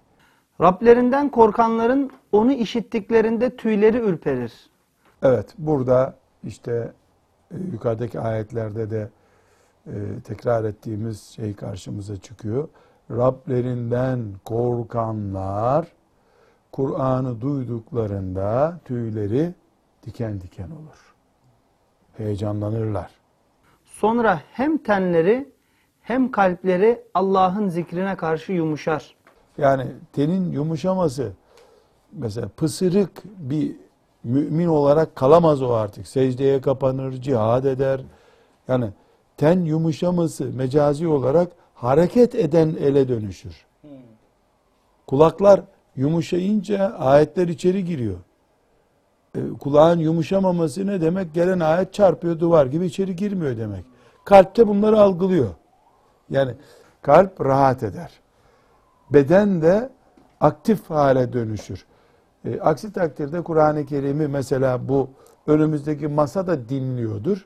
Rablerinden 0.62 1.30
korkanların 1.30 2.12
onu 2.32 2.52
işittiklerinde 2.52 3.56
tüyleri 3.56 3.98
ürperir. 3.98 4.54
Evet, 5.22 5.54
burada 5.58 6.16
işte 6.44 6.94
e, 7.52 7.58
yukarıdaki 7.72 8.20
ayetlerde 8.20 8.90
de 8.90 9.10
e, 9.88 9.94
tekrar 10.24 10.64
ettiğimiz 10.64 11.22
şey 11.22 11.56
karşımıza 11.56 12.18
çıkıyor. 12.18 12.68
Rablerinden 13.12 14.20
korkanlar 14.46 15.88
Kur'an'ı 16.72 17.42
duyduklarında 17.42 18.80
tüyleri 18.86 19.54
diken 20.06 20.42
diken 20.42 20.70
olur. 20.70 21.16
Heyecanlanırlar. 22.18 23.23
Sonra 24.04 24.42
hem 24.52 24.78
tenleri 24.78 25.50
hem 26.02 26.32
kalpleri 26.32 27.02
Allah'ın 27.14 27.70
zikrine 27.70 28.16
karşı 28.16 28.52
yumuşar. 28.52 29.16
Yani 29.58 29.86
tenin 30.14 30.52
yumuşaması 30.52 31.32
mesela 32.12 32.48
pısırık 32.58 33.24
bir 33.24 33.76
mümin 34.24 34.68
olarak 34.68 35.16
kalamaz 35.16 35.62
o 35.62 35.72
artık. 35.74 36.08
Secdeye 36.08 36.62
kapanır, 36.62 37.12
cihad 37.12 37.64
eder. 37.64 38.02
Yani 38.68 38.90
ten 39.38 39.60
yumuşaması 39.60 40.46
mecazi 40.46 41.08
olarak 41.08 41.52
hareket 41.76 42.36
eden 42.36 42.76
ele 42.80 43.08
dönüşür. 43.08 43.66
Kulaklar 45.08 45.62
yumuşayınca 45.96 46.96
ayetler 46.98 47.48
içeri 47.48 47.86
giriyor. 47.86 48.18
E, 49.36 49.40
kulağın 49.60 50.00
yumuşamaması 50.00 50.88
ne 50.88 51.02
demek? 51.02 51.34
Gelen 51.34 51.60
ayet 51.60 51.94
çarpıyor 51.94 52.40
duvar 52.40 52.66
gibi 52.66 52.86
içeri 52.86 53.16
girmiyor 53.16 53.58
demek. 53.58 53.93
Kalpte 54.26 54.68
bunları 54.68 55.00
algılıyor. 55.00 55.50
Yani 56.30 56.56
kalp 57.02 57.42
rahat 57.42 57.84
eder. 57.84 58.12
Beden 59.10 59.62
de 59.62 59.90
aktif 60.40 60.90
hale 60.90 61.34
dönüşür. 61.34 61.86
E, 62.46 62.60
aksi 62.60 62.94
takdirde 62.94 63.42
Kur'an-ı 63.42 63.86
Kerim'i 63.86 64.28
mesela 64.28 64.88
bu 64.88 65.10
önümüzdeki 65.48 66.08
masa 66.08 66.48
da 66.48 66.70
dinliyordur 66.70 67.46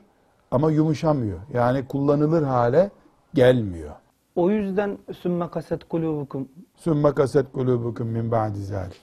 ama 0.50 0.70
yumuşamıyor. 0.70 1.38
Yani 1.52 1.86
kullanılır 1.88 2.42
hale 2.42 2.90
gelmiyor. 3.34 3.92
O 4.36 4.50
yüzden 4.50 4.98
sümme 5.22 5.50
kaset 5.50 5.88
kulubukum 5.88 6.48
Sümme 6.76 7.14
kaset 7.14 7.52
kulubukum 7.52 8.08
min 8.08 8.30
ba'di 8.30 8.64
zalik. 8.64 9.00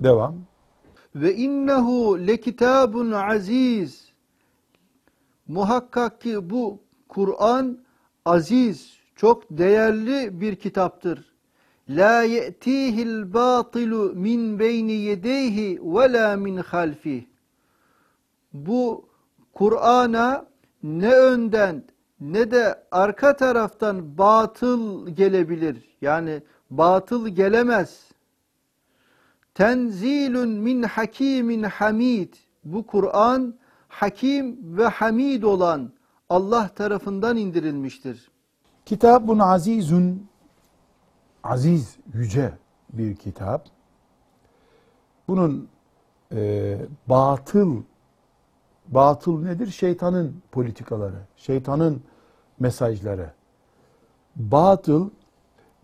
Devam. 0.00 0.34
Ve 1.14 1.34
innehu 1.34 2.26
lekitabun 2.26 3.12
aziz. 3.12 4.03
Muhakkak 5.48 6.20
ki 6.20 6.50
bu 6.50 6.80
Kur'an 7.08 7.78
aziz, 8.24 8.98
çok 9.16 9.44
değerli 9.50 10.40
bir 10.40 10.56
kitaptır. 10.56 11.34
La 11.88 12.22
ye'tihil 12.22 13.34
batilu 13.34 14.12
min 14.14 14.58
beyni 14.58 14.92
yedeyhi 14.92 15.80
ve 15.82 16.12
la 16.12 16.36
min 16.36 16.56
halfi. 16.56 17.26
Bu 18.52 19.08
Kur'an'a 19.52 20.46
ne 20.82 21.14
önden 21.14 21.84
ne 22.20 22.50
de 22.50 22.84
arka 22.90 23.36
taraftan 23.36 24.18
batıl 24.18 25.08
gelebilir. 25.08 25.76
Yani 26.00 26.42
batıl 26.70 27.28
gelemez. 27.28 28.10
Tenzilun 29.54 30.48
min 30.48 30.82
hakimin 30.82 31.62
hamid. 31.62 32.34
Bu 32.64 32.86
Kur'an 32.86 33.54
hakim 34.00 34.76
ve 34.78 34.86
hamid 34.86 35.42
olan 35.42 35.92
Allah 36.28 36.68
tarafından 36.68 37.36
indirilmiştir. 37.36 38.30
Kitabun 38.86 39.38
azizun 39.38 40.26
aziz, 41.44 41.96
yüce 42.14 42.52
bir 42.92 43.16
kitap. 43.16 43.66
Bunun 45.28 45.68
e, 46.32 46.78
batıl 47.06 47.82
batıl 48.88 49.42
nedir? 49.42 49.66
Şeytanın 49.66 50.42
politikaları, 50.52 51.26
şeytanın 51.36 52.02
mesajları. 52.60 53.32
Batıl 54.36 55.10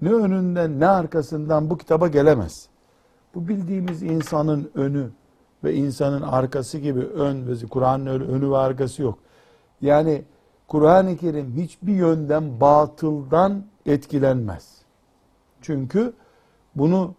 ne 0.02 0.12
önünden 0.12 0.80
ne 0.80 0.86
arkasından 0.86 1.70
bu 1.70 1.78
kitaba 1.78 2.08
gelemez. 2.08 2.68
Bu 3.34 3.48
bildiğimiz 3.48 4.02
insanın 4.02 4.70
önü 4.74 5.10
ve 5.64 5.74
insanın 5.74 6.22
arkası 6.22 6.78
gibi 6.78 7.00
ön 7.00 7.58
Kur'an'ın 7.70 8.06
önü 8.06 8.50
ve 8.50 8.56
arkası 8.56 9.02
yok. 9.02 9.18
Yani 9.80 10.22
Kur'an-ı 10.68 11.16
Kerim 11.16 11.52
hiçbir 11.56 11.94
yönden 11.94 12.60
batıldan 12.60 13.64
etkilenmez. 13.86 14.82
Çünkü 15.60 16.12
bunu 16.74 17.14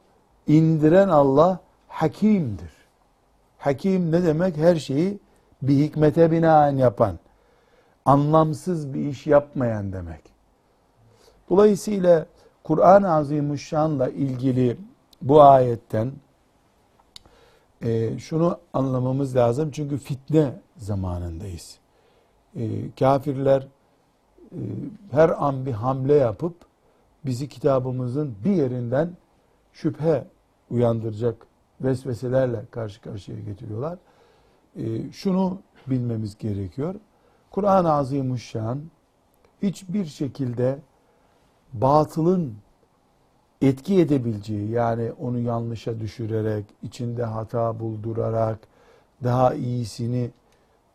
indiren 0.48 1.10
Allah 1.10 1.60
hakimdir. 1.88 2.72
Hakim 3.58 4.12
ne 4.12 4.24
demek? 4.24 4.58
Her 4.58 4.76
şeyi 4.76 5.20
bir 5.62 5.78
hikmete 5.78 6.32
binaen 6.32 6.76
yapan, 6.76 7.20
anlamsız 8.06 8.94
bir 8.94 9.06
iş 9.06 9.28
yapmayan 9.28 9.94
demek. 9.94 10.22
Dolayısıyla 11.50 12.26
Kur'an-ı 12.64 13.14
Azimuşşan'la 13.14 14.10
ilgili 14.10 14.78
bu 15.22 15.42
ayetten 15.42 16.12
e, 17.82 18.20
şunu 18.20 18.60
anlamamız 18.74 19.36
lazım. 19.36 19.72
Çünkü 19.72 19.98
fitne 19.98 20.54
zamanındayız. 20.78 21.80
E, 22.56 22.92
kafirler 23.00 23.68
e, 24.52 24.60
her 25.12 25.44
an 25.46 25.66
bir 25.66 25.72
hamle 25.72 26.14
yapıp 26.14 26.56
bizi 27.26 27.50
kitabımızın 27.50 28.36
bir 28.46 28.52
yerinden 28.52 29.18
şüphe 29.74 30.28
uyandıracak 30.70 31.48
vesveselerle 31.82 32.66
karşı 32.72 33.02
karşıya 33.02 33.40
getiriyorlar. 33.40 33.98
E, 34.76 35.12
şunu 35.12 35.58
bilmemiz 35.88 36.38
gerekiyor. 36.38 36.96
Kur'an-ı 37.52 37.92
Azimuşşan 37.92 38.82
hiçbir 39.62 40.06
şekilde 40.06 40.80
batılın 41.74 42.56
etki 43.62 44.00
edebileceği 44.00 44.70
yani 44.70 45.12
onu 45.12 45.40
yanlışa 45.40 46.00
düşürerek, 46.00 46.66
içinde 46.84 47.24
hata 47.24 47.80
buldurarak, 47.80 48.60
daha 49.24 49.54
iyisini 49.54 50.30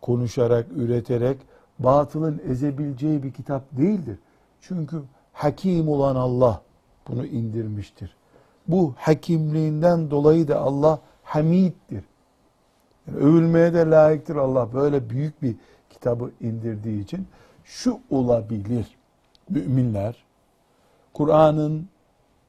konuşarak, 0.03 0.67
üreterek 0.77 1.39
batılın 1.79 2.43
ezebileceği 2.49 3.23
bir 3.23 3.33
kitap 3.33 3.63
değildir. 3.73 4.19
Çünkü 4.61 5.03
hakim 5.33 5.89
olan 5.89 6.17
Allah 6.17 6.63
bunu 7.09 7.27
indirmiştir. 7.27 8.17
Bu 8.69 8.95
hakimliğinden 8.97 10.11
dolayı 10.11 10.49
da 10.49 10.61
Allah 10.61 11.01
hamiddir. 11.23 12.05
Yani 13.07 13.19
övülmeye 13.19 13.75
de 13.75 13.87
layıktır 13.91 14.37
Allah 14.37 14.73
böyle 14.73 15.11
büyük 15.11 15.43
bir 15.43 15.57
kitabı 15.91 16.31
indirdiği 16.41 17.03
için. 17.03 17.27
Şu 17.65 18.01
olabilir. 18.11 18.87
Müminler 19.51 20.25
Kur'an'ın 21.15 21.89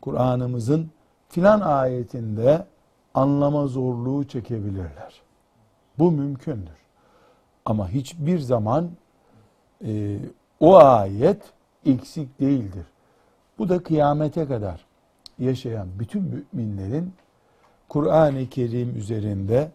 Kur'an'ımızın 0.02 0.90
filan 1.30 1.62
ayetinde 1.62 2.66
anlama 3.14 3.68
zorluğu 3.68 4.28
çekebilirler. 4.28 5.22
Bu 6.00 6.12
mümkündür. 6.12 6.78
Ama 7.66 7.90
hiçbir 7.90 8.40
zaman 8.40 8.90
e, 9.86 10.20
o 10.60 10.78
ayet 10.78 11.42
eksik 11.86 12.40
değildir. 12.40 12.86
Bu 13.58 13.70
da 13.70 13.84
kıyamete 13.84 14.48
kadar 14.48 14.86
yaşayan 15.40 15.88
bütün 16.00 16.46
müminlerin 16.54 17.14
Kur'an-ı 17.90 18.50
Kerim 18.50 18.98
üzerinde 18.98 19.72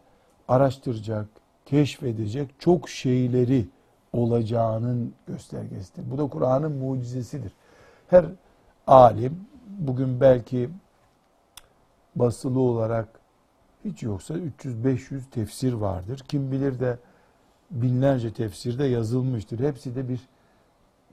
araştıracak, 0.49 1.27
keşfedecek 1.67 2.51
çok 2.59 2.89
şeyleri 2.89 3.67
olacağının 4.13 5.15
göstergesidir. 5.27 6.11
Bu 6.11 6.19
da 6.19 6.27
Kur'an'ın 6.27 6.73
mucizesidir. 6.73 7.53
Her 8.09 8.25
alim 8.87 9.41
bugün 9.87 10.21
belki 10.21 10.71
basılı 12.17 12.61
olarak 12.61 13.09
hiç 13.85 14.03
yoksa 14.03 14.35
300-500 14.35 15.31
tefsir 15.31 15.73
vardır. 15.73 16.25
Kim 16.29 16.53
bilir 16.53 16.81
de 16.81 16.99
binlerce 17.71 18.33
tefsirde 18.33 18.85
yazılmıştır. 18.85 19.61
Hepsi 19.61 19.97
de 19.97 20.09
bir 20.09 20.21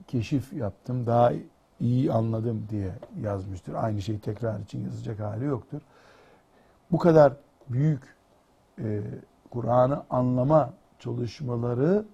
keşif 0.06 0.52
yaptım, 0.52 1.06
daha 1.06 1.32
iyi 1.80 2.12
anladım 2.12 2.66
diye 2.70 2.92
yazmıştır. 3.20 3.74
Aynı 3.74 4.02
şeyi 4.02 4.20
tekrar 4.20 4.60
için 4.60 4.84
yazacak 4.84 5.20
hali 5.20 5.44
yoktur. 5.44 5.80
Bu 6.90 6.98
kadar 6.98 7.32
büyük 7.68 8.02
e, 8.78 9.00
Kur'an'ı 9.50 10.02
anlama 10.10 10.72
çalışmaları 10.98 12.04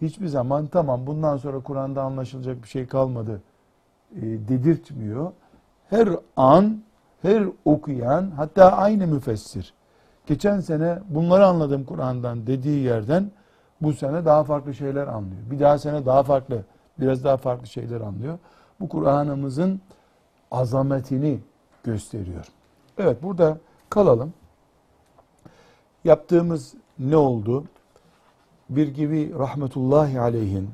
hiçbir 0.00 0.26
zaman 0.26 0.66
tamam 0.66 1.06
bundan 1.06 1.36
sonra 1.36 1.60
Kur'an'da 1.60 2.02
anlaşılacak 2.02 2.62
bir 2.62 2.68
şey 2.68 2.86
kalmadı 2.86 3.42
e, 4.16 4.22
dedirtmiyor. 4.22 5.32
Her 5.90 6.08
an, 6.36 6.82
her 7.22 7.44
okuyan 7.64 8.30
hatta 8.30 8.72
aynı 8.72 9.06
müfessir 9.06 9.74
geçen 10.30 10.60
sene 10.60 10.98
bunları 11.08 11.46
anladım 11.46 11.84
Kur'an'dan 11.84 12.46
dediği 12.46 12.84
yerden 12.84 13.30
bu 13.80 13.92
sene 13.92 14.24
daha 14.24 14.44
farklı 14.44 14.74
şeyler 14.74 15.06
anlıyor. 15.06 15.42
Bir 15.50 15.60
daha 15.60 15.78
sene 15.78 16.06
daha 16.06 16.22
farklı, 16.22 16.64
biraz 17.00 17.24
daha 17.24 17.36
farklı 17.36 17.66
şeyler 17.66 18.00
anlıyor. 18.00 18.38
Bu 18.80 18.88
Kur'an'ımızın 18.88 19.80
azametini 20.50 21.40
gösteriyor. 21.84 22.46
Evet 22.98 23.22
burada 23.22 23.58
kalalım. 23.90 24.32
Yaptığımız 26.04 26.74
ne 26.98 27.16
oldu? 27.16 27.64
Bir 28.68 28.88
gibi 28.88 29.38
rahmetullahi 29.38 30.20
aleyhin 30.20 30.70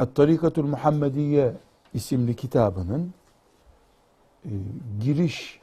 Et-Tarikatul 0.00 0.66
Muhammediye 0.66 1.52
isimli 1.96 2.36
kitabının 2.36 3.14
e, 4.44 4.50
giriş 5.00 5.60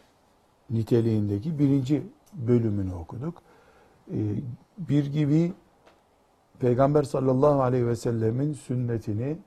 niteliğindeki 0.70 1.60
birinci 1.60 2.04
bölümünü 2.34 2.94
okuduk. 2.94 3.42
E, 4.12 4.18
bir 4.78 5.06
gibi 5.06 5.54
Peygamber 6.60 7.04
sallallahu 7.04 7.62
aleyhi 7.62 7.88
ve 7.88 7.96
sellemin 7.96 8.54
sünnetini 8.54 9.38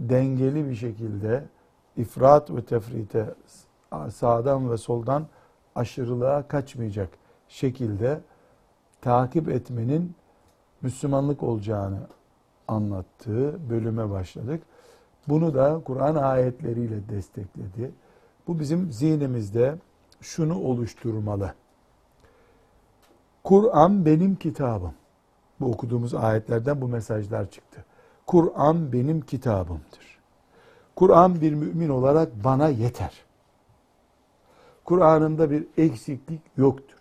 dengeli 0.00 0.70
bir 0.70 0.74
şekilde 0.74 1.44
ifrat 1.96 2.50
ve 2.50 2.64
tefrite 2.64 3.34
sağdan 4.10 4.70
ve 4.70 4.76
soldan 4.76 5.26
aşırılığa 5.74 6.48
kaçmayacak 6.48 7.08
şekilde 7.48 8.20
takip 9.00 9.48
etmenin 9.48 10.14
Müslümanlık 10.82 11.42
olacağını 11.42 12.06
anlattığı 12.68 13.70
bölüme 13.70 14.10
başladık. 14.10 14.62
Bunu 15.28 15.54
da 15.54 15.80
Kur'an 15.84 16.14
ayetleriyle 16.14 17.08
destekledi. 17.08 17.90
Bu 18.46 18.60
bizim 18.60 18.92
zihnimizde 18.92 19.74
şunu 20.20 20.60
oluşturmalı. 20.60 21.54
Kur'an 23.44 24.06
benim 24.06 24.36
kitabım. 24.36 24.94
Bu 25.60 25.66
okuduğumuz 25.66 26.14
ayetlerden 26.14 26.80
bu 26.80 26.88
mesajlar 26.88 27.50
çıktı. 27.50 27.84
Kur'an 28.26 28.92
benim 28.92 29.20
kitabımdır. 29.20 30.18
Kur'an 30.96 31.40
bir 31.40 31.54
mümin 31.54 31.88
olarak 31.88 32.44
bana 32.44 32.68
yeter. 32.68 33.24
Kur'an'ımda 34.84 35.50
bir 35.50 35.66
eksiklik 35.76 36.40
yoktur. 36.56 36.96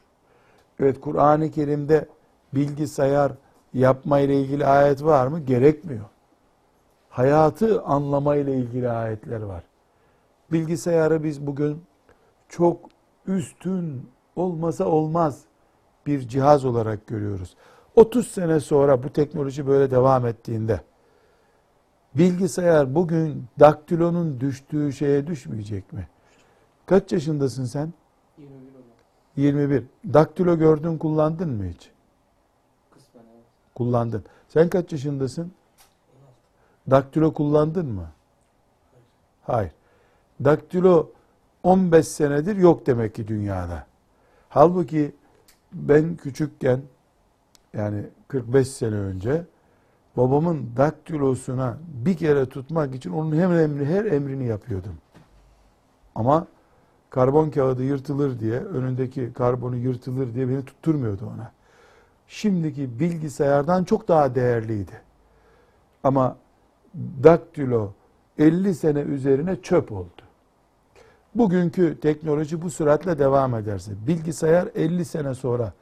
Evet 0.79 1.01
Kur'an-ı 1.01 1.51
Kerim'de 1.51 2.05
bilgisayar 2.53 3.31
yapma 3.73 4.19
ile 4.19 4.41
ilgili 4.41 4.65
ayet 4.65 5.03
var 5.03 5.27
mı? 5.27 5.39
Gerekmiyor. 5.39 6.05
Hayatı 7.11 7.81
anlama 7.81 8.35
ile 8.35 8.55
ilgili 8.57 8.89
ayetler 8.89 9.41
var. 9.41 9.63
Bilgisayarı 10.51 11.23
biz 11.23 11.47
bugün 11.47 11.83
çok 12.49 12.89
üstün 13.27 14.09
olmasa 14.35 14.85
olmaz 14.85 15.41
bir 16.05 16.27
cihaz 16.27 16.65
olarak 16.65 17.07
görüyoruz. 17.07 17.55
30 17.95 18.27
sene 18.27 18.59
sonra 18.59 19.03
bu 19.03 19.13
teknoloji 19.13 19.67
böyle 19.67 19.91
devam 19.91 20.25
ettiğinde 20.25 20.81
bilgisayar 22.15 22.95
bugün 22.95 23.45
daktilonun 23.59 24.39
düştüğü 24.39 24.93
şeye 24.93 25.27
düşmeyecek 25.27 25.93
mi? 25.93 26.07
Kaç 26.85 27.11
yaşındasın 27.11 27.65
sen? 27.65 27.93
21. 28.37 28.51
21. 29.35 29.83
Daktilo 30.13 30.57
gördün 30.57 30.97
kullandın 30.97 31.49
mı 31.49 31.65
hiç? 31.65 31.91
Kullandın. 33.75 34.23
Sen 34.47 34.69
kaç 34.69 34.91
yaşındasın? 34.91 35.51
Daktilo 36.89 37.33
kullandın 37.33 37.85
mı? 37.85 38.07
Hayır. 39.41 39.71
Daktilo 40.43 41.09
15 41.63 42.07
senedir 42.07 42.55
yok 42.55 42.85
demek 42.85 43.15
ki 43.15 43.27
dünyada. 43.27 43.85
Halbuki 44.49 45.15
ben 45.73 46.15
küçükken 46.15 46.81
yani 47.73 48.05
45 48.27 48.67
sene 48.67 48.95
önce 48.95 49.45
babamın 50.17 50.69
daktilosuna 50.77 51.77
bir 52.05 52.17
kere 52.17 52.45
tutmak 52.45 52.95
için 52.95 53.11
onun 53.11 53.37
hem 53.37 53.51
emri, 53.51 53.85
her 53.85 54.05
emrini 54.05 54.45
yapıyordum. 54.45 54.95
Ama 56.15 56.47
karbon 57.09 57.49
kağıdı 57.49 57.83
yırtılır 57.83 58.39
diye, 58.39 58.59
önündeki 58.59 59.33
karbonu 59.33 59.75
yırtılır 59.75 60.33
diye 60.33 60.49
beni 60.49 60.65
tutturmuyordu 60.65 61.25
ona. 61.25 61.51
Şimdiki 62.27 62.99
bilgisayardan 62.99 63.83
çok 63.83 64.07
daha 64.07 64.35
değerliydi. 64.35 65.01
Ama 66.03 66.37
daktilo 67.23 67.91
50 68.37 68.75
sene 68.75 68.99
üzerine 68.99 69.61
çöp 69.61 69.91
oldu. 69.91 70.21
Bugünkü 71.35 71.99
teknoloji 71.99 72.61
bu 72.61 72.69
süratle 72.69 73.19
devam 73.19 73.55
ederse 73.55 73.91
bilgisayar 74.07 74.69
50 74.75 75.05
sene 75.05 75.35
sonra 75.35 75.73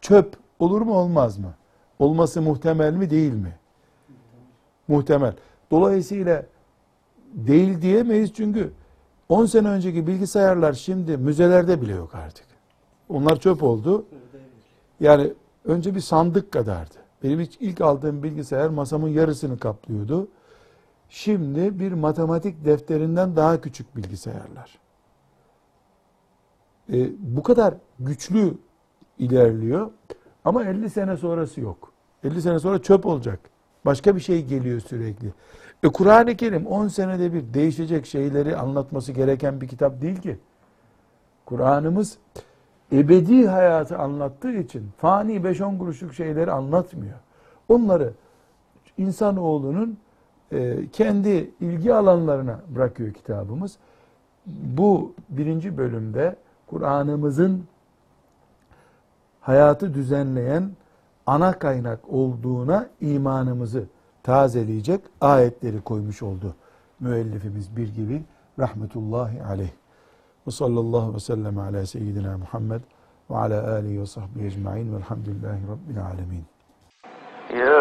çöp 0.00 0.36
olur 0.58 0.80
mu 0.80 0.94
olmaz 0.94 1.38
mı? 1.38 1.54
Olması 1.98 2.42
muhtemel 2.42 2.92
mi 2.92 3.10
değil 3.10 3.32
mi? 3.32 3.58
Muhtemel. 4.88 5.34
Dolayısıyla 5.70 6.46
değil 7.34 7.82
diyemeyiz 7.82 8.32
çünkü 8.34 8.72
10 9.28 9.46
sene 9.46 9.68
önceki 9.68 10.06
bilgisayarlar 10.06 10.72
şimdi 10.72 11.16
müzelerde 11.16 11.82
bile 11.82 11.92
yok 11.92 12.14
artık. 12.14 12.46
Onlar 13.08 13.40
çöp 13.40 13.62
oldu. 13.62 14.06
Yani 15.00 15.32
önce 15.64 15.94
bir 15.94 16.00
sandık 16.00 16.52
kadardı. 16.52 16.94
Benim 17.22 17.48
ilk 17.60 17.80
aldığım 17.80 18.22
bilgisayar 18.22 18.68
masamın 18.68 19.08
yarısını 19.08 19.58
kaplıyordu. 19.58 20.28
Şimdi 21.10 21.78
bir 21.78 21.92
matematik 21.92 22.64
defterinden 22.64 23.36
daha 23.36 23.60
küçük 23.60 23.96
bilgisayarlar. 23.96 24.78
E, 26.92 27.08
bu 27.18 27.42
kadar 27.42 27.74
güçlü 28.00 28.54
ilerliyor 29.18 29.90
ama 30.44 30.64
50 30.64 30.90
sene 30.90 31.16
sonrası 31.16 31.60
yok. 31.60 31.92
50 32.24 32.42
sene 32.42 32.58
sonra 32.58 32.82
çöp 32.82 33.06
olacak. 33.06 33.40
Başka 33.84 34.16
bir 34.16 34.20
şey 34.20 34.46
geliyor 34.46 34.80
sürekli. 34.80 35.32
E 35.82 35.88
Kur'an-ı 35.88 36.36
Kerim 36.36 36.66
10 36.66 36.88
senede 36.88 37.32
bir 37.32 37.54
değişecek 37.54 38.06
şeyleri 38.06 38.56
anlatması 38.56 39.12
gereken 39.12 39.60
bir 39.60 39.68
kitap 39.68 40.02
değil 40.02 40.16
ki. 40.16 40.38
Kur'an'ımız 41.46 42.18
ebedi 42.92 43.48
hayatı 43.48 43.98
anlattığı 43.98 44.52
için 44.52 44.90
fani 44.98 45.36
5-10 45.36 45.78
kuruşluk 45.78 46.14
şeyleri 46.14 46.52
anlatmıyor. 46.52 47.18
Onları 47.68 48.12
insanoğlunun 48.98 49.98
kendi 50.92 51.50
ilgi 51.60 51.94
alanlarına 51.94 52.60
bırakıyor 52.68 53.12
kitabımız. 53.12 53.76
Bu 54.46 55.12
birinci 55.28 55.78
bölümde 55.78 56.36
Kur'an'ımızın 56.66 57.64
hayatı 59.40 59.94
düzenleyen 59.94 60.70
ana 61.26 61.52
kaynak 61.52 62.00
olduğuna 62.08 62.86
imanımızı 63.00 63.84
tazeleyecek 64.22 65.00
ayetleri 65.20 65.80
koymuş 65.80 66.22
oldu 66.22 66.54
müellifimiz 67.00 67.76
bir 67.76 67.94
gibi 67.94 68.22
rahmetullahi 68.58 69.42
aleyh. 69.42 69.70
Ve 70.46 70.50
sallallahu 70.50 71.14
ve 71.14 71.20
sellem 71.20 71.58
ala 71.58 71.86
seyyidina 71.86 72.38
Muhammed 72.38 72.80
ve 73.30 73.36
ala 73.36 73.72
alihi 73.72 74.00
ve 74.00 74.06
sahbihi 74.06 74.46
ecma'in 74.46 74.94
velhamdülillahi 74.94 75.62
rabbil 75.68 76.04
alemin. 76.04 76.44
يا 77.50 77.80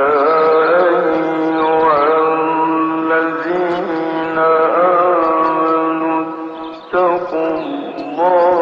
الله 7.29 8.58